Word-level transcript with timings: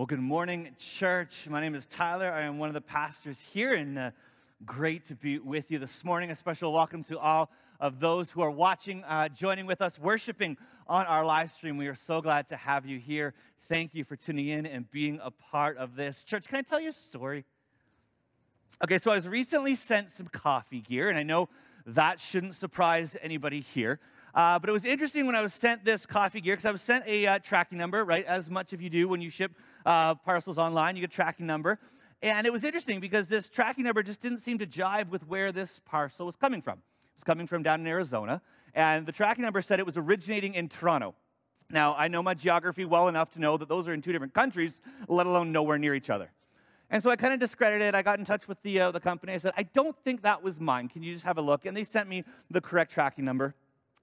Well, 0.00 0.06
good 0.06 0.18
morning, 0.18 0.70
church. 0.78 1.46
My 1.46 1.60
name 1.60 1.74
is 1.74 1.84
Tyler. 1.84 2.32
I 2.32 2.44
am 2.44 2.56
one 2.56 2.70
of 2.70 2.74
the 2.74 2.80
pastors 2.80 3.38
here, 3.52 3.74
and 3.74 3.98
uh, 3.98 4.10
great 4.64 5.04
to 5.08 5.14
be 5.14 5.38
with 5.38 5.70
you 5.70 5.78
this 5.78 6.02
morning. 6.04 6.30
A 6.30 6.36
special 6.36 6.72
welcome 6.72 7.04
to 7.04 7.18
all 7.18 7.50
of 7.80 8.00
those 8.00 8.30
who 8.30 8.40
are 8.40 8.50
watching, 8.50 9.04
uh, 9.04 9.28
joining 9.28 9.66
with 9.66 9.82
us, 9.82 9.98
worshiping 9.98 10.56
on 10.86 11.04
our 11.04 11.22
live 11.22 11.50
stream. 11.50 11.76
We 11.76 11.86
are 11.86 11.94
so 11.94 12.22
glad 12.22 12.48
to 12.48 12.56
have 12.56 12.86
you 12.86 12.98
here. 12.98 13.34
Thank 13.68 13.94
you 13.94 14.04
for 14.04 14.16
tuning 14.16 14.48
in 14.48 14.64
and 14.64 14.90
being 14.90 15.20
a 15.22 15.30
part 15.30 15.76
of 15.76 15.96
this. 15.96 16.24
Church, 16.24 16.48
can 16.48 16.56
I 16.56 16.62
tell 16.62 16.80
you 16.80 16.88
a 16.88 16.94
story? 16.94 17.44
Okay, 18.82 18.96
so 18.96 19.10
I 19.10 19.16
was 19.16 19.28
recently 19.28 19.74
sent 19.74 20.12
some 20.12 20.28
coffee 20.28 20.80
gear, 20.80 21.10
and 21.10 21.18
I 21.18 21.24
know 21.24 21.50
that 21.84 22.20
shouldn't 22.20 22.54
surprise 22.54 23.18
anybody 23.20 23.60
here. 23.60 24.00
Uh, 24.34 24.58
but 24.58 24.70
it 24.70 24.72
was 24.72 24.84
interesting 24.84 25.26
when 25.26 25.34
I 25.34 25.42
was 25.42 25.52
sent 25.52 25.84
this 25.84 26.06
coffee 26.06 26.40
gear 26.40 26.54
because 26.54 26.64
I 26.64 26.72
was 26.72 26.80
sent 26.80 27.06
a 27.06 27.26
uh, 27.26 27.38
tracking 27.40 27.76
number, 27.76 28.02
right? 28.02 28.24
As 28.24 28.48
much 28.48 28.72
of 28.72 28.80
you 28.80 28.88
do 28.88 29.06
when 29.06 29.20
you 29.20 29.28
ship 29.28 29.52
uh, 29.86 30.14
parcels 30.16 30.58
online, 30.58 30.96
you 30.96 31.02
get 31.02 31.10
a 31.10 31.14
tracking 31.14 31.46
number. 31.46 31.78
And 32.22 32.46
it 32.46 32.52
was 32.52 32.64
interesting 32.64 33.00
because 33.00 33.26
this 33.28 33.48
tracking 33.48 33.84
number 33.84 34.02
just 34.02 34.20
didn't 34.20 34.40
seem 34.40 34.58
to 34.58 34.66
jive 34.66 35.08
with 35.08 35.26
where 35.26 35.52
this 35.52 35.80
parcel 35.86 36.26
was 36.26 36.36
coming 36.36 36.60
from. 36.60 36.74
It 36.78 37.16
was 37.16 37.24
coming 37.24 37.46
from 37.46 37.62
down 37.62 37.80
in 37.80 37.86
Arizona. 37.86 38.42
And 38.74 39.06
the 39.06 39.12
tracking 39.12 39.42
number 39.42 39.62
said 39.62 39.80
it 39.80 39.86
was 39.86 39.96
originating 39.96 40.54
in 40.54 40.68
Toronto. 40.68 41.14
Now, 41.70 41.94
I 41.96 42.08
know 42.08 42.22
my 42.22 42.34
geography 42.34 42.84
well 42.84 43.08
enough 43.08 43.30
to 43.32 43.40
know 43.40 43.56
that 43.56 43.68
those 43.68 43.88
are 43.88 43.94
in 43.94 44.02
two 44.02 44.12
different 44.12 44.34
countries, 44.34 44.80
let 45.08 45.26
alone 45.26 45.52
nowhere 45.52 45.78
near 45.78 45.94
each 45.94 46.10
other. 46.10 46.30
And 46.90 47.02
so 47.02 47.08
I 47.10 47.16
kind 47.16 47.32
of 47.32 47.38
discredited 47.38 47.86
it. 47.86 47.94
I 47.94 48.02
got 48.02 48.18
in 48.18 48.24
touch 48.24 48.48
with 48.48 48.60
the, 48.62 48.80
uh, 48.80 48.90
the 48.90 48.98
company. 48.98 49.32
I 49.32 49.38
said, 49.38 49.52
I 49.56 49.62
don't 49.62 49.96
think 50.04 50.22
that 50.22 50.42
was 50.42 50.58
mine. 50.58 50.88
Can 50.88 51.04
you 51.04 51.12
just 51.12 51.24
have 51.24 51.38
a 51.38 51.42
look? 51.42 51.64
And 51.64 51.76
they 51.76 51.84
sent 51.84 52.08
me 52.08 52.24
the 52.50 52.60
correct 52.60 52.92
tracking 52.92 53.24
number. 53.24 53.54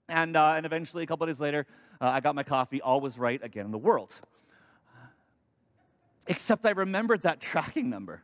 And, 0.08 0.38
uh, 0.38 0.54
and 0.56 0.66
eventually, 0.66 1.04
a 1.04 1.06
couple 1.06 1.28
days 1.28 1.42
later, 1.42 1.68
uh, 2.00 2.06
I 2.06 2.22
got 2.22 2.34
my 2.34 2.44
coffee. 2.44 2.82
All 2.82 3.02
was 3.02 3.18
right 3.20 3.44
again 3.44 3.66
in 3.66 3.72
the 3.72 3.78
world. 3.78 4.22
Except 6.28 6.66
I 6.66 6.72
remembered 6.72 7.24
that 7.24 7.40
tracking 7.40 7.90
number. 7.90 8.24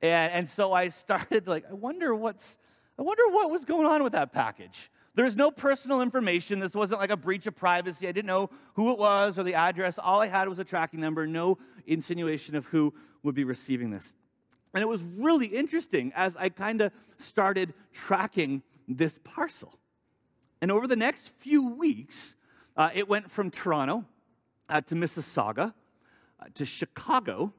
And, 0.00 0.32
and 0.32 0.50
so 0.50 0.72
I 0.72 0.88
started 0.90 1.48
like, 1.48 1.64
I 1.68 1.74
wonder 1.74 2.14
what's, 2.14 2.58
I 2.98 3.02
wonder 3.02 3.24
what 3.28 3.50
was 3.50 3.64
going 3.64 3.86
on 3.86 4.02
with 4.02 4.12
that 4.12 4.32
package. 4.32 4.90
There 5.14 5.24
was 5.24 5.36
no 5.36 5.50
personal 5.50 6.00
information. 6.00 6.60
This 6.60 6.74
wasn't 6.74 7.00
like 7.00 7.10
a 7.10 7.16
breach 7.16 7.46
of 7.48 7.56
privacy. 7.56 8.06
I 8.06 8.12
didn't 8.12 8.26
know 8.26 8.50
who 8.74 8.92
it 8.92 8.98
was 8.98 9.36
or 9.36 9.42
the 9.42 9.54
address. 9.54 9.98
All 9.98 10.22
I 10.22 10.28
had 10.28 10.48
was 10.48 10.60
a 10.60 10.64
tracking 10.64 11.00
number, 11.00 11.26
no 11.26 11.58
insinuation 11.86 12.54
of 12.54 12.66
who 12.66 12.94
would 13.24 13.34
be 13.34 13.42
receiving 13.42 13.90
this. 13.90 14.14
And 14.74 14.82
it 14.82 14.86
was 14.86 15.02
really 15.02 15.46
interesting 15.46 16.12
as 16.14 16.36
I 16.36 16.50
kind 16.50 16.80
of 16.82 16.92
started 17.18 17.74
tracking 17.92 18.62
this 18.86 19.18
parcel. 19.24 19.76
And 20.60 20.70
over 20.70 20.86
the 20.86 20.96
next 20.96 21.30
few 21.38 21.68
weeks, 21.74 22.36
uh, 22.76 22.90
it 22.94 23.08
went 23.08 23.30
from 23.30 23.50
Toronto 23.50 24.04
uh, 24.68 24.82
to 24.82 24.94
Mississauga 24.94 25.74
to 26.54 26.64
Chicago 26.64 27.52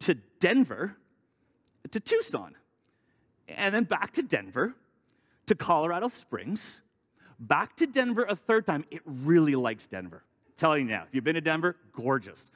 to 0.00 0.14
Denver 0.40 0.96
to 1.90 2.00
Tucson, 2.00 2.54
and 3.48 3.74
then 3.74 3.84
back 3.84 4.12
to 4.12 4.22
Denver 4.22 4.74
to 5.46 5.54
Colorado 5.54 6.08
Springs, 6.08 6.82
back 7.38 7.76
to 7.76 7.86
Denver 7.86 8.24
a 8.28 8.36
third 8.36 8.66
time. 8.66 8.84
It 8.90 9.00
really 9.04 9.54
likes 9.54 9.86
Denver. 9.86 10.22
I'm 10.46 10.52
telling 10.56 10.86
you 10.86 10.92
now, 10.92 11.04
if 11.08 11.14
you've 11.14 11.24
been 11.24 11.34
to 11.34 11.40
Denver, 11.40 11.76
gorgeous. 11.92 12.50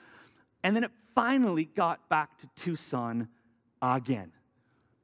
And 0.63 0.77
then 0.77 0.85
it 0.85 0.91
finally 1.15 1.65
got 1.65 2.09
back 2.09 2.39
to 2.41 2.49
Tucson 2.57 3.29
again 3.81 4.33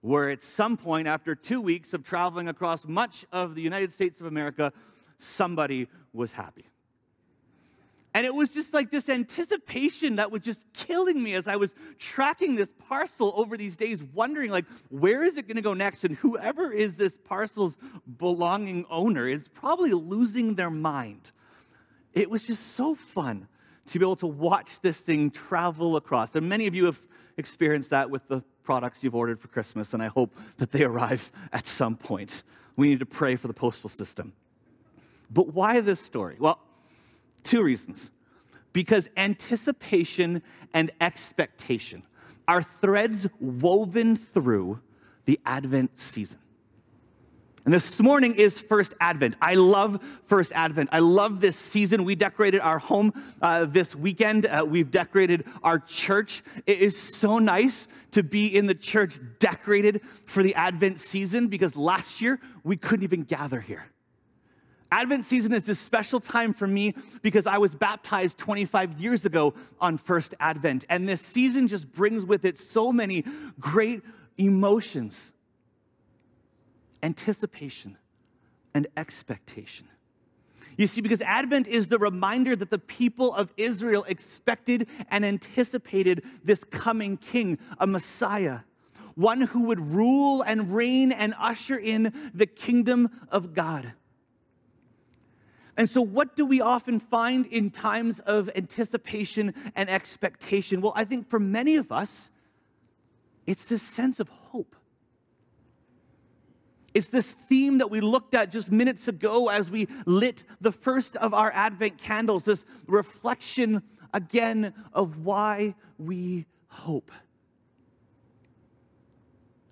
where 0.00 0.30
at 0.30 0.42
some 0.42 0.76
point, 0.76 1.06
after 1.06 1.34
two 1.34 1.60
weeks 1.60 1.92
of 1.92 2.02
traveling 2.02 2.48
across 2.48 2.86
much 2.86 3.26
of 3.32 3.54
the 3.54 3.62
United 3.62 3.92
States 3.92 4.20
of 4.20 4.26
America, 4.26 4.72
somebody 5.18 5.88
was 6.12 6.32
happy. 6.32 6.66
And 8.12 8.26
it 8.26 8.34
was 8.34 8.52
just 8.52 8.74
like 8.74 8.90
this 8.90 9.08
anticipation 9.08 10.16
that 10.16 10.32
was 10.32 10.42
just 10.42 10.64
killing 10.72 11.22
me 11.22 11.34
as 11.34 11.46
I 11.46 11.56
was 11.56 11.74
tracking 11.98 12.56
this 12.56 12.70
parcel 12.88 13.32
over 13.36 13.56
these 13.56 13.76
days, 13.76 14.02
wondering 14.02 14.50
like, 14.50 14.64
where 14.88 15.22
is 15.22 15.36
it 15.36 15.46
going 15.46 15.56
to 15.56 15.62
go 15.62 15.74
next? 15.74 16.04
And 16.04 16.16
whoever 16.16 16.72
is 16.72 16.96
this 16.96 17.16
parcel's 17.16 17.78
belonging 18.18 18.84
owner 18.90 19.28
is 19.28 19.46
probably 19.46 19.92
losing 19.92 20.56
their 20.56 20.70
mind. 20.70 21.30
It 22.12 22.28
was 22.28 22.44
just 22.44 22.74
so 22.74 22.96
fun 22.96 23.46
to 23.90 23.98
be 23.98 24.04
able 24.04 24.16
to 24.16 24.26
watch 24.26 24.80
this 24.82 24.96
thing 24.96 25.30
travel 25.30 25.96
across. 25.96 26.34
And 26.34 26.48
many 26.48 26.66
of 26.66 26.74
you 26.74 26.86
have 26.86 26.98
experienced 27.36 27.90
that 27.90 28.10
with 28.10 28.26
the 28.26 28.42
products 28.64 29.04
you've 29.04 29.14
ordered 29.14 29.40
for 29.40 29.48
Christmas, 29.48 29.94
and 29.94 30.02
I 30.02 30.06
hope 30.08 30.36
that 30.58 30.72
they 30.72 30.82
arrive 30.82 31.30
at 31.52 31.68
some 31.68 31.96
point. 31.96 32.42
We 32.76 32.88
need 32.88 33.00
to 33.00 33.06
pray 33.06 33.36
for 33.36 33.46
the 33.46 33.54
postal 33.54 33.88
system. 33.88 34.32
But 35.30 35.54
why 35.54 35.80
this 35.80 36.00
story? 36.00 36.36
Well, 36.38 36.58
two 37.44 37.62
reasons. 37.62 38.10
Because 38.72 39.08
anticipation 39.16 40.42
and 40.72 40.92
expectation 41.00 42.04
are 42.46 42.62
threads 42.62 43.26
woven 43.40 44.16
through 44.16 44.80
the 45.24 45.40
Advent 45.44 45.98
season. 45.98 46.38
And 47.64 47.74
this 47.74 48.00
morning 48.00 48.36
is 48.36 48.58
First 48.58 48.94
Advent. 49.00 49.36
I 49.40 49.54
love 49.54 50.02
First 50.26 50.50
Advent. 50.52 50.88
I 50.92 51.00
love 51.00 51.40
this 51.40 51.56
season. 51.56 52.04
We 52.04 52.14
decorated 52.14 52.60
our 52.60 52.78
home 52.78 53.12
uh, 53.42 53.66
this 53.66 53.94
weekend. 53.94 54.46
Uh, 54.46 54.64
we've 54.66 54.90
decorated 54.90 55.44
our 55.62 55.78
church. 55.78 56.42
It 56.66 56.80
is 56.80 56.98
so 56.98 57.38
nice 57.38 57.86
to 58.12 58.22
be 58.22 58.46
in 58.46 58.66
the 58.66 58.74
church 58.74 59.20
decorated 59.38 60.00
for 60.24 60.42
the 60.42 60.54
Advent 60.54 61.00
season 61.00 61.48
because 61.48 61.76
last 61.76 62.22
year 62.22 62.40
we 62.64 62.78
couldn't 62.78 63.04
even 63.04 63.24
gather 63.24 63.60
here. 63.60 63.89
Advent 64.92 65.24
season 65.24 65.52
is 65.52 65.64
this 65.64 65.78
special 65.78 66.20
time 66.20 66.52
for 66.52 66.66
me 66.66 66.94
because 67.22 67.46
I 67.46 67.58
was 67.58 67.74
baptized 67.74 68.38
25 68.38 69.00
years 69.00 69.24
ago 69.24 69.54
on 69.80 69.98
First 69.98 70.34
Advent. 70.40 70.84
And 70.88 71.08
this 71.08 71.20
season 71.20 71.68
just 71.68 71.92
brings 71.92 72.24
with 72.24 72.44
it 72.44 72.58
so 72.58 72.92
many 72.92 73.24
great 73.58 74.02
emotions 74.36 75.32
anticipation 77.02 77.96
and 78.74 78.86
expectation. 78.96 79.88
You 80.76 80.86
see, 80.86 81.00
because 81.00 81.20
Advent 81.22 81.66
is 81.66 81.88
the 81.88 81.98
reminder 81.98 82.56
that 82.56 82.70
the 82.70 82.78
people 82.78 83.34
of 83.34 83.52
Israel 83.56 84.04
expected 84.08 84.86
and 85.10 85.24
anticipated 85.24 86.22
this 86.44 86.64
coming 86.64 87.16
king, 87.16 87.58
a 87.78 87.86
Messiah, 87.86 88.60
one 89.14 89.42
who 89.42 89.64
would 89.64 89.80
rule 89.80 90.42
and 90.42 90.72
reign 90.72 91.12
and 91.12 91.34
usher 91.38 91.76
in 91.76 92.30
the 92.32 92.46
kingdom 92.46 93.10
of 93.30 93.54
God. 93.54 93.92
And 95.80 95.88
so, 95.88 96.02
what 96.02 96.36
do 96.36 96.44
we 96.44 96.60
often 96.60 97.00
find 97.00 97.46
in 97.46 97.70
times 97.70 98.20
of 98.26 98.50
anticipation 98.54 99.54
and 99.74 99.88
expectation? 99.88 100.82
Well, 100.82 100.92
I 100.94 101.04
think 101.04 101.30
for 101.30 101.40
many 101.40 101.76
of 101.76 101.90
us, 101.90 102.30
it's 103.46 103.64
this 103.64 103.80
sense 103.80 104.20
of 104.20 104.28
hope. 104.28 104.76
It's 106.92 107.06
this 107.06 107.30
theme 107.30 107.78
that 107.78 107.90
we 107.90 108.02
looked 108.02 108.34
at 108.34 108.52
just 108.52 108.70
minutes 108.70 109.08
ago 109.08 109.48
as 109.48 109.70
we 109.70 109.88
lit 110.04 110.44
the 110.60 110.70
first 110.70 111.16
of 111.16 111.32
our 111.32 111.50
Advent 111.54 111.96
candles, 111.96 112.44
this 112.44 112.66
reflection 112.86 113.82
again 114.12 114.74
of 114.92 115.24
why 115.24 115.74
we 115.96 116.44
hope. 116.66 117.10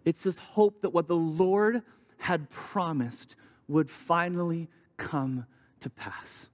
It's 0.06 0.22
this 0.22 0.38
hope 0.38 0.80
that 0.80 0.94
what 0.94 1.06
the 1.06 1.16
Lord 1.16 1.82
had 2.16 2.48
promised 2.48 3.36
would 3.68 3.90
finally 3.90 4.68
come 4.96 5.44
to 5.80 5.90
pass. 5.90 6.48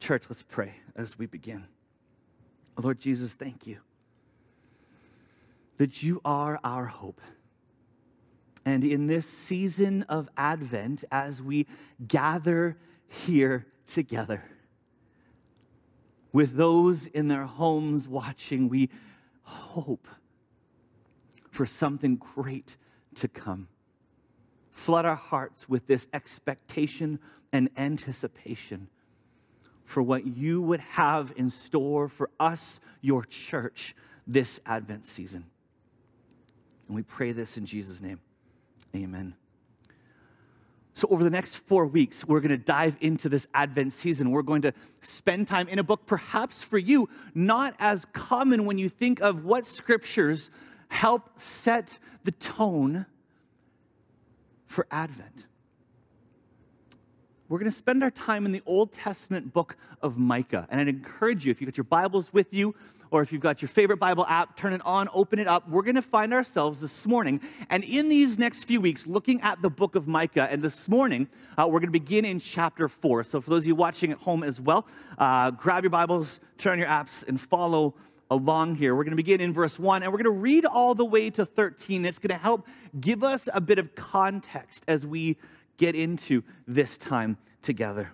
Church, 0.00 0.24
let's 0.28 0.42
pray 0.42 0.74
as 0.96 1.18
we 1.18 1.26
begin. 1.26 1.66
Lord 2.76 3.00
Jesus, 3.00 3.34
thank 3.34 3.66
you 3.66 3.78
that 5.78 6.02
you 6.02 6.20
are 6.24 6.60
our 6.62 6.86
hope. 6.86 7.20
And 8.64 8.84
in 8.84 9.06
this 9.06 9.26
season 9.26 10.02
of 10.08 10.28
Advent, 10.36 11.04
as 11.10 11.40
we 11.40 11.66
gather 12.06 12.76
here 13.06 13.66
together 13.86 14.44
with 16.32 16.56
those 16.56 17.06
in 17.06 17.28
their 17.28 17.46
homes 17.46 18.06
watching, 18.06 18.68
we 18.68 18.90
hope 19.42 20.06
for 21.50 21.64
something 21.64 22.16
great 22.16 22.76
to 23.14 23.26
come. 23.26 23.68
Flood 24.70 25.06
our 25.06 25.16
hearts 25.16 25.68
with 25.68 25.86
this 25.86 26.06
expectation 26.12 27.18
and 27.52 27.70
anticipation 27.76 28.88
for 29.84 30.02
what 30.02 30.26
you 30.26 30.60
would 30.60 30.80
have 30.80 31.32
in 31.36 31.48
store 31.48 32.08
for 32.08 32.28
us, 32.38 32.78
your 33.00 33.24
church, 33.24 33.96
this 34.26 34.60
Advent 34.66 35.06
season. 35.06 35.46
And 36.86 36.94
we 36.94 37.02
pray 37.02 37.32
this 37.32 37.56
in 37.56 37.64
Jesus' 37.64 38.00
name. 38.00 38.20
Amen. 38.94 39.34
So, 40.94 41.06
over 41.10 41.22
the 41.22 41.30
next 41.30 41.56
four 41.56 41.86
weeks, 41.86 42.24
we're 42.24 42.40
going 42.40 42.50
to 42.50 42.56
dive 42.58 42.96
into 43.00 43.28
this 43.28 43.46
Advent 43.54 43.92
season. 43.92 44.30
We're 44.30 44.42
going 44.42 44.62
to 44.62 44.72
spend 45.00 45.46
time 45.46 45.68
in 45.68 45.78
a 45.78 45.84
book, 45.84 46.06
perhaps 46.06 46.62
for 46.62 46.76
you, 46.76 47.08
not 47.34 47.74
as 47.78 48.04
common 48.12 48.64
when 48.64 48.78
you 48.78 48.88
think 48.88 49.20
of 49.20 49.44
what 49.44 49.66
scriptures 49.66 50.50
help 50.88 51.40
set 51.40 51.98
the 52.24 52.32
tone 52.32 53.06
for 54.66 54.86
Advent. 54.90 55.46
We're 57.48 57.58
going 57.58 57.70
to 57.70 57.76
spend 57.76 58.02
our 58.02 58.10
time 58.10 58.44
in 58.44 58.52
the 58.52 58.62
Old 58.66 58.92
Testament 58.92 59.54
book 59.54 59.76
of 60.02 60.18
Micah. 60.18 60.66
And 60.70 60.80
I'd 60.80 60.88
encourage 60.88 61.46
you, 61.46 61.50
if 61.50 61.60
you've 61.60 61.70
got 61.70 61.78
your 61.78 61.84
Bibles 61.84 62.30
with 62.32 62.52
you, 62.52 62.74
or 63.10 63.22
if 63.22 63.32
you've 63.32 63.40
got 63.40 63.62
your 63.62 63.70
favorite 63.70 63.96
Bible 63.96 64.26
app, 64.26 64.54
turn 64.54 64.74
it 64.74 64.82
on, 64.84 65.08
open 65.14 65.38
it 65.38 65.48
up. 65.48 65.66
We're 65.66 65.82
going 65.82 65.94
to 65.94 66.02
find 66.02 66.34
ourselves 66.34 66.80
this 66.80 67.06
morning. 67.06 67.40
And 67.70 67.82
in 67.84 68.10
these 68.10 68.38
next 68.38 68.64
few 68.64 68.82
weeks, 68.82 69.06
looking 69.06 69.40
at 69.40 69.62
the 69.62 69.70
book 69.70 69.94
of 69.94 70.06
Micah. 70.06 70.46
And 70.50 70.60
this 70.60 70.90
morning, 70.90 71.26
uh, 71.56 71.66
we're 71.66 71.80
going 71.80 71.90
to 71.90 71.98
begin 71.98 72.26
in 72.26 72.38
chapter 72.38 72.86
four. 72.86 73.24
So 73.24 73.40
for 73.40 73.48
those 73.48 73.62
of 73.62 73.68
you 73.68 73.74
watching 73.74 74.12
at 74.12 74.18
home 74.18 74.42
as 74.42 74.60
well, 74.60 74.86
uh, 75.16 75.50
grab 75.52 75.84
your 75.84 75.90
Bibles, 75.90 76.40
turn 76.58 76.78
your 76.78 76.88
apps, 76.88 77.26
and 77.26 77.40
follow 77.40 77.94
along 78.30 78.74
here. 78.74 78.94
We're 78.94 79.04
going 79.04 79.12
to 79.12 79.16
begin 79.16 79.40
in 79.40 79.54
verse 79.54 79.78
1 79.78 80.02
and 80.02 80.12
we're 80.12 80.18
going 80.18 80.36
to 80.36 80.42
read 80.42 80.66
all 80.66 80.94
the 80.94 81.04
way 81.04 81.30
to 81.30 81.46
13. 81.46 82.04
It's 82.04 82.18
going 82.18 82.36
to 82.36 82.42
help 82.42 82.66
give 83.00 83.24
us 83.24 83.48
a 83.54 83.60
bit 83.60 83.78
of 83.78 83.94
context 83.94 84.84
as 84.86 85.06
we 85.06 85.38
get 85.78 85.94
into 85.94 86.42
this 86.66 86.98
time 86.98 87.38
together. 87.62 88.10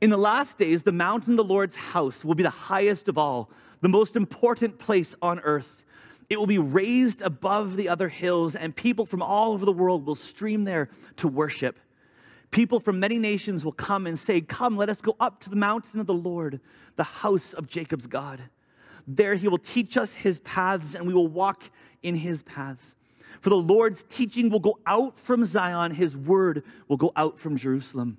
In 0.00 0.10
the 0.10 0.18
last 0.18 0.58
days, 0.58 0.82
the 0.82 0.92
mountain 0.92 1.36
the 1.36 1.44
Lord's 1.44 1.76
house 1.76 2.24
will 2.24 2.34
be 2.34 2.42
the 2.42 2.50
highest 2.50 3.08
of 3.08 3.16
all, 3.16 3.50
the 3.80 3.88
most 3.88 4.14
important 4.14 4.78
place 4.78 5.14
on 5.22 5.40
earth. 5.40 5.84
It 6.28 6.38
will 6.38 6.46
be 6.46 6.58
raised 6.58 7.22
above 7.22 7.76
the 7.76 7.88
other 7.88 8.08
hills, 8.08 8.54
and 8.54 8.76
people 8.76 9.06
from 9.06 9.22
all 9.22 9.52
over 9.52 9.64
the 9.64 9.72
world 9.72 10.04
will 10.04 10.14
stream 10.14 10.64
there 10.64 10.90
to 11.16 11.28
worship. 11.28 11.78
People 12.50 12.80
from 12.80 13.00
many 13.00 13.18
nations 13.18 13.64
will 13.64 13.72
come 13.72 14.06
and 14.06 14.18
say, 14.18 14.40
Come, 14.40 14.76
let 14.76 14.88
us 14.88 15.00
go 15.00 15.16
up 15.18 15.40
to 15.42 15.50
the 15.50 15.56
mountain 15.56 16.00
of 16.00 16.06
the 16.06 16.14
Lord, 16.14 16.60
the 16.96 17.04
house 17.04 17.52
of 17.52 17.68
Jacob's 17.68 18.06
God. 18.06 18.40
There 19.06 19.34
he 19.34 19.48
will 19.48 19.58
teach 19.58 19.96
us 19.96 20.12
his 20.12 20.40
paths, 20.40 20.94
and 20.94 21.06
we 21.06 21.14
will 21.14 21.28
walk 21.28 21.70
in 22.02 22.16
his 22.16 22.42
paths. 22.42 22.95
For 23.46 23.50
the 23.50 23.56
Lord's 23.58 24.04
teaching 24.08 24.50
will 24.50 24.58
go 24.58 24.80
out 24.86 25.20
from 25.20 25.44
Zion, 25.44 25.92
his 25.92 26.16
word 26.16 26.64
will 26.88 26.96
go 26.96 27.12
out 27.14 27.38
from 27.38 27.56
Jerusalem. 27.56 28.18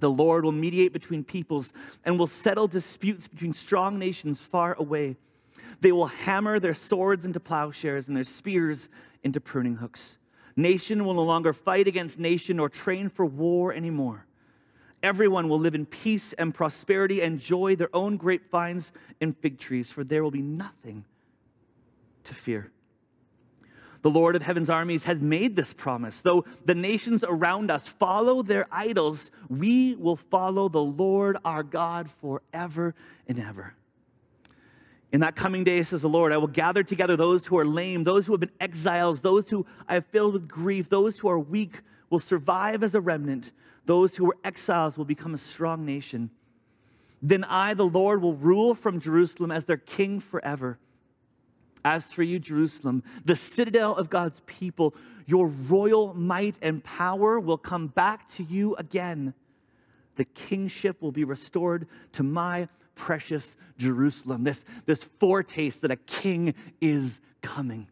The 0.00 0.08
Lord 0.08 0.42
will 0.42 0.52
mediate 0.52 0.90
between 0.90 1.22
peoples 1.22 1.74
and 2.02 2.18
will 2.18 2.26
settle 2.26 2.66
disputes 2.66 3.28
between 3.28 3.52
strong 3.52 3.98
nations 3.98 4.40
far 4.40 4.72
away. 4.78 5.18
They 5.82 5.92
will 5.92 6.06
hammer 6.06 6.58
their 6.58 6.72
swords 6.72 7.26
into 7.26 7.40
plowshares 7.40 8.08
and 8.08 8.16
their 8.16 8.24
spears 8.24 8.88
into 9.22 9.38
pruning 9.38 9.76
hooks. 9.76 10.16
Nation 10.56 11.04
will 11.04 11.12
no 11.12 11.24
longer 11.24 11.52
fight 11.52 11.86
against 11.86 12.18
nation 12.18 12.58
or 12.58 12.70
train 12.70 13.10
for 13.10 13.26
war 13.26 13.70
anymore. 13.70 14.24
Everyone 15.02 15.50
will 15.50 15.60
live 15.60 15.74
in 15.74 15.84
peace 15.84 16.32
and 16.38 16.54
prosperity, 16.54 17.20
and 17.20 17.34
enjoy 17.34 17.76
their 17.76 17.94
own 17.94 18.16
grapevines 18.16 18.92
and 19.20 19.36
fig 19.36 19.58
trees, 19.58 19.90
for 19.90 20.04
there 20.04 20.24
will 20.24 20.30
be 20.30 20.40
nothing 20.40 21.04
to 22.24 22.32
fear. 22.32 22.70
The 24.04 24.10
Lord 24.10 24.36
of 24.36 24.42
heaven's 24.42 24.68
armies 24.68 25.04
has 25.04 25.18
made 25.22 25.56
this 25.56 25.72
promise. 25.72 26.20
Though 26.20 26.44
the 26.66 26.74
nations 26.74 27.24
around 27.26 27.70
us 27.70 27.88
follow 27.88 28.42
their 28.42 28.66
idols, 28.70 29.30
we 29.48 29.94
will 29.94 30.16
follow 30.16 30.68
the 30.68 30.82
Lord 30.82 31.38
our 31.42 31.62
God 31.62 32.10
forever 32.20 32.94
and 33.26 33.40
ever. 33.40 33.72
In 35.10 35.20
that 35.20 35.36
coming 35.36 35.64
day, 35.64 35.82
says 35.82 36.02
the 36.02 36.10
Lord, 36.10 36.32
I 36.32 36.36
will 36.36 36.48
gather 36.48 36.82
together 36.82 37.16
those 37.16 37.46
who 37.46 37.56
are 37.56 37.64
lame, 37.64 38.04
those 38.04 38.26
who 38.26 38.34
have 38.34 38.40
been 38.40 38.50
exiles, 38.60 39.22
those 39.22 39.48
who 39.48 39.64
I 39.88 39.94
have 39.94 40.04
filled 40.08 40.34
with 40.34 40.48
grief, 40.48 40.90
those 40.90 41.20
who 41.20 41.28
are 41.28 41.38
weak 41.38 41.80
will 42.10 42.18
survive 42.18 42.82
as 42.82 42.94
a 42.94 43.00
remnant, 43.00 43.52
those 43.86 44.16
who 44.16 44.26
were 44.26 44.36
exiles 44.44 44.98
will 44.98 45.06
become 45.06 45.32
a 45.32 45.38
strong 45.38 45.86
nation. 45.86 46.28
Then 47.22 47.42
I, 47.44 47.72
the 47.72 47.86
Lord, 47.86 48.20
will 48.20 48.34
rule 48.34 48.74
from 48.74 49.00
Jerusalem 49.00 49.50
as 49.50 49.64
their 49.64 49.78
king 49.78 50.20
forever. 50.20 50.78
As 51.84 52.12
for 52.12 52.22
you, 52.22 52.38
Jerusalem, 52.38 53.02
the 53.24 53.36
citadel 53.36 53.94
of 53.94 54.08
God's 54.08 54.40
people, 54.46 54.94
your 55.26 55.48
royal 55.48 56.14
might 56.14 56.56
and 56.62 56.82
power 56.82 57.38
will 57.38 57.58
come 57.58 57.88
back 57.88 58.28
to 58.36 58.42
you 58.42 58.74
again. 58.76 59.34
The 60.16 60.24
kingship 60.24 61.02
will 61.02 61.12
be 61.12 61.24
restored 61.24 61.86
to 62.12 62.22
my 62.22 62.68
precious 62.94 63.56
Jerusalem. 63.76 64.44
This, 64.44 64.64
this 64.86 65.04
foretaste 65.04 65.82
that 65.82 65.90
a 65.90 65.96
king 65.96 66.54
is 66.80 67.20
coming. 67.42 67.88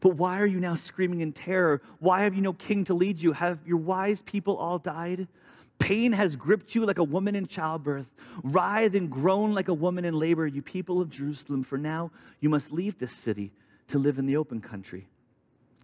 But 0.00 0.10
why 0.10 0.40
are 0.40 0.46
you 0.46 0.60
now 0.60 0.74
screaming 0.74 1.22
in 1.22 1.32
terror? 1.32 1.80
Why 1.98 2.22
have 2.22 2.34
you 2.34 2.42
no 2.42 2.52
king 2.52 2.84
to 2.84 2.94
lead 2.94 3.20
you? 3.20 3.32
Have 3.32 3.58
your 3.66 3.78
wise 3.78 4.22
people 4.22 4.56
all 4.56 4.78
died? 4.78 5.26
Pain 5.78 6.12
has 6.12 6.36
gripped 6.36 6.74
you 6.74 6.84
like 6.84 6.98
a 6.98 7.04
woman 7.04 7.34
in 7.34 7.46
childbirth. 7.46 8.06
Writhe 8.42 8.94
and 8.94 9.10
groan 9.10 9.54
like 9.54 9.68
a 9.68 9.74
woman 9.74 10.04
in 10.04 10.18
labor, 10.18 10.46
you 10.46 10.62
people 10.62 11.00
of 11.00 11.10
Jerusalem, 11.10 11.62
for 11.62 11.78
now 11.78 12.10
you 12.40 12.48
must 12.48 12.72
leave 12.72 12.98
this 12.98 13.12
city 13.12 13.52
to 13.88 13.98
live 13.98 14.18
in 14.18 14.26
the 14.26 14.36
open 14.36 14.60
country. 14.60 15.08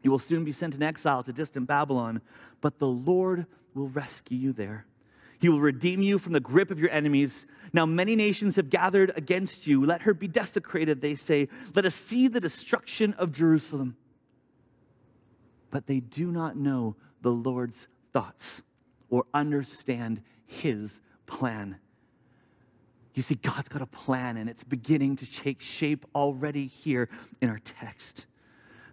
You 0.02 0.10
will 0.10 0.18
soon 0.18 0.44
be 0.44 0.52
sent 0.52 0.74
in 0.74 0.82
exile 0.82 1.22
to 1.22 1.32
distant 1.32 1.66
Babylon, 1.66 2.20
but 2.60 2.78
the 2.78 2.88
Lord 2.88 3.46
will 3.74 3.88
rescue 3.88 4.36
you 4.36 4.52
there. 4.52 4.86
He 5.38 5.48
will 5.48 5.60
redeem 5.60 6.02
you 6.02 6.18
from 6.18 6.32
the 6.32 6.40
grip 6.40 6.70
of 6.70 6.78
your 6.78 6.90
enemies. 6.90 7.46
Now, 7.72 7.84
many 7.84 8.14
nations 8.14 8.56
have 8.56 8.70
gathered 8.70 9.12
against 9.16 9.66
you. 9.66 9.84
Let 9.84 10.02
her 10.02 10.14
be 10.14 10.28
desecrated, 10.28 11.00
they 11.00 11.16
say. 11.16 11.48
Let 11.74 11.84
us 11.84 11.94
see 11.94 12.28
the 12.28 12.40
destruction 12.40 13.12
of 13.14 13.32
Jerusalem. 13.32 13.96
But 15.70 15.86
they 15.86 16.00
do 16.00 16.30
not 16.30 16.56
know 16.56 16.96
the 17.22 17.32
Lord's 17.32 17.88
thoughts 18.12 18.62
or 19.12 19.26
understand 19.34 20.22
his 20.46 21.00
plan. 21.26 21.76
You 23.14 23.22
see, 23.22 23.34
God's 23.34 23.68
got 23.68 23.82
a 23.82 23.86
plan, 23.86 24.38
and 24.38 24.48
it's 24.48 24.64
beginning 24.64 25.16
to 25.16 25.30
take 25.30 25.60
shape 25.60 26.06
already 26.14 26.66
here 26.66 27.10
in 27.42 27.50
our 27.50 27.60
text. 27.62 28.24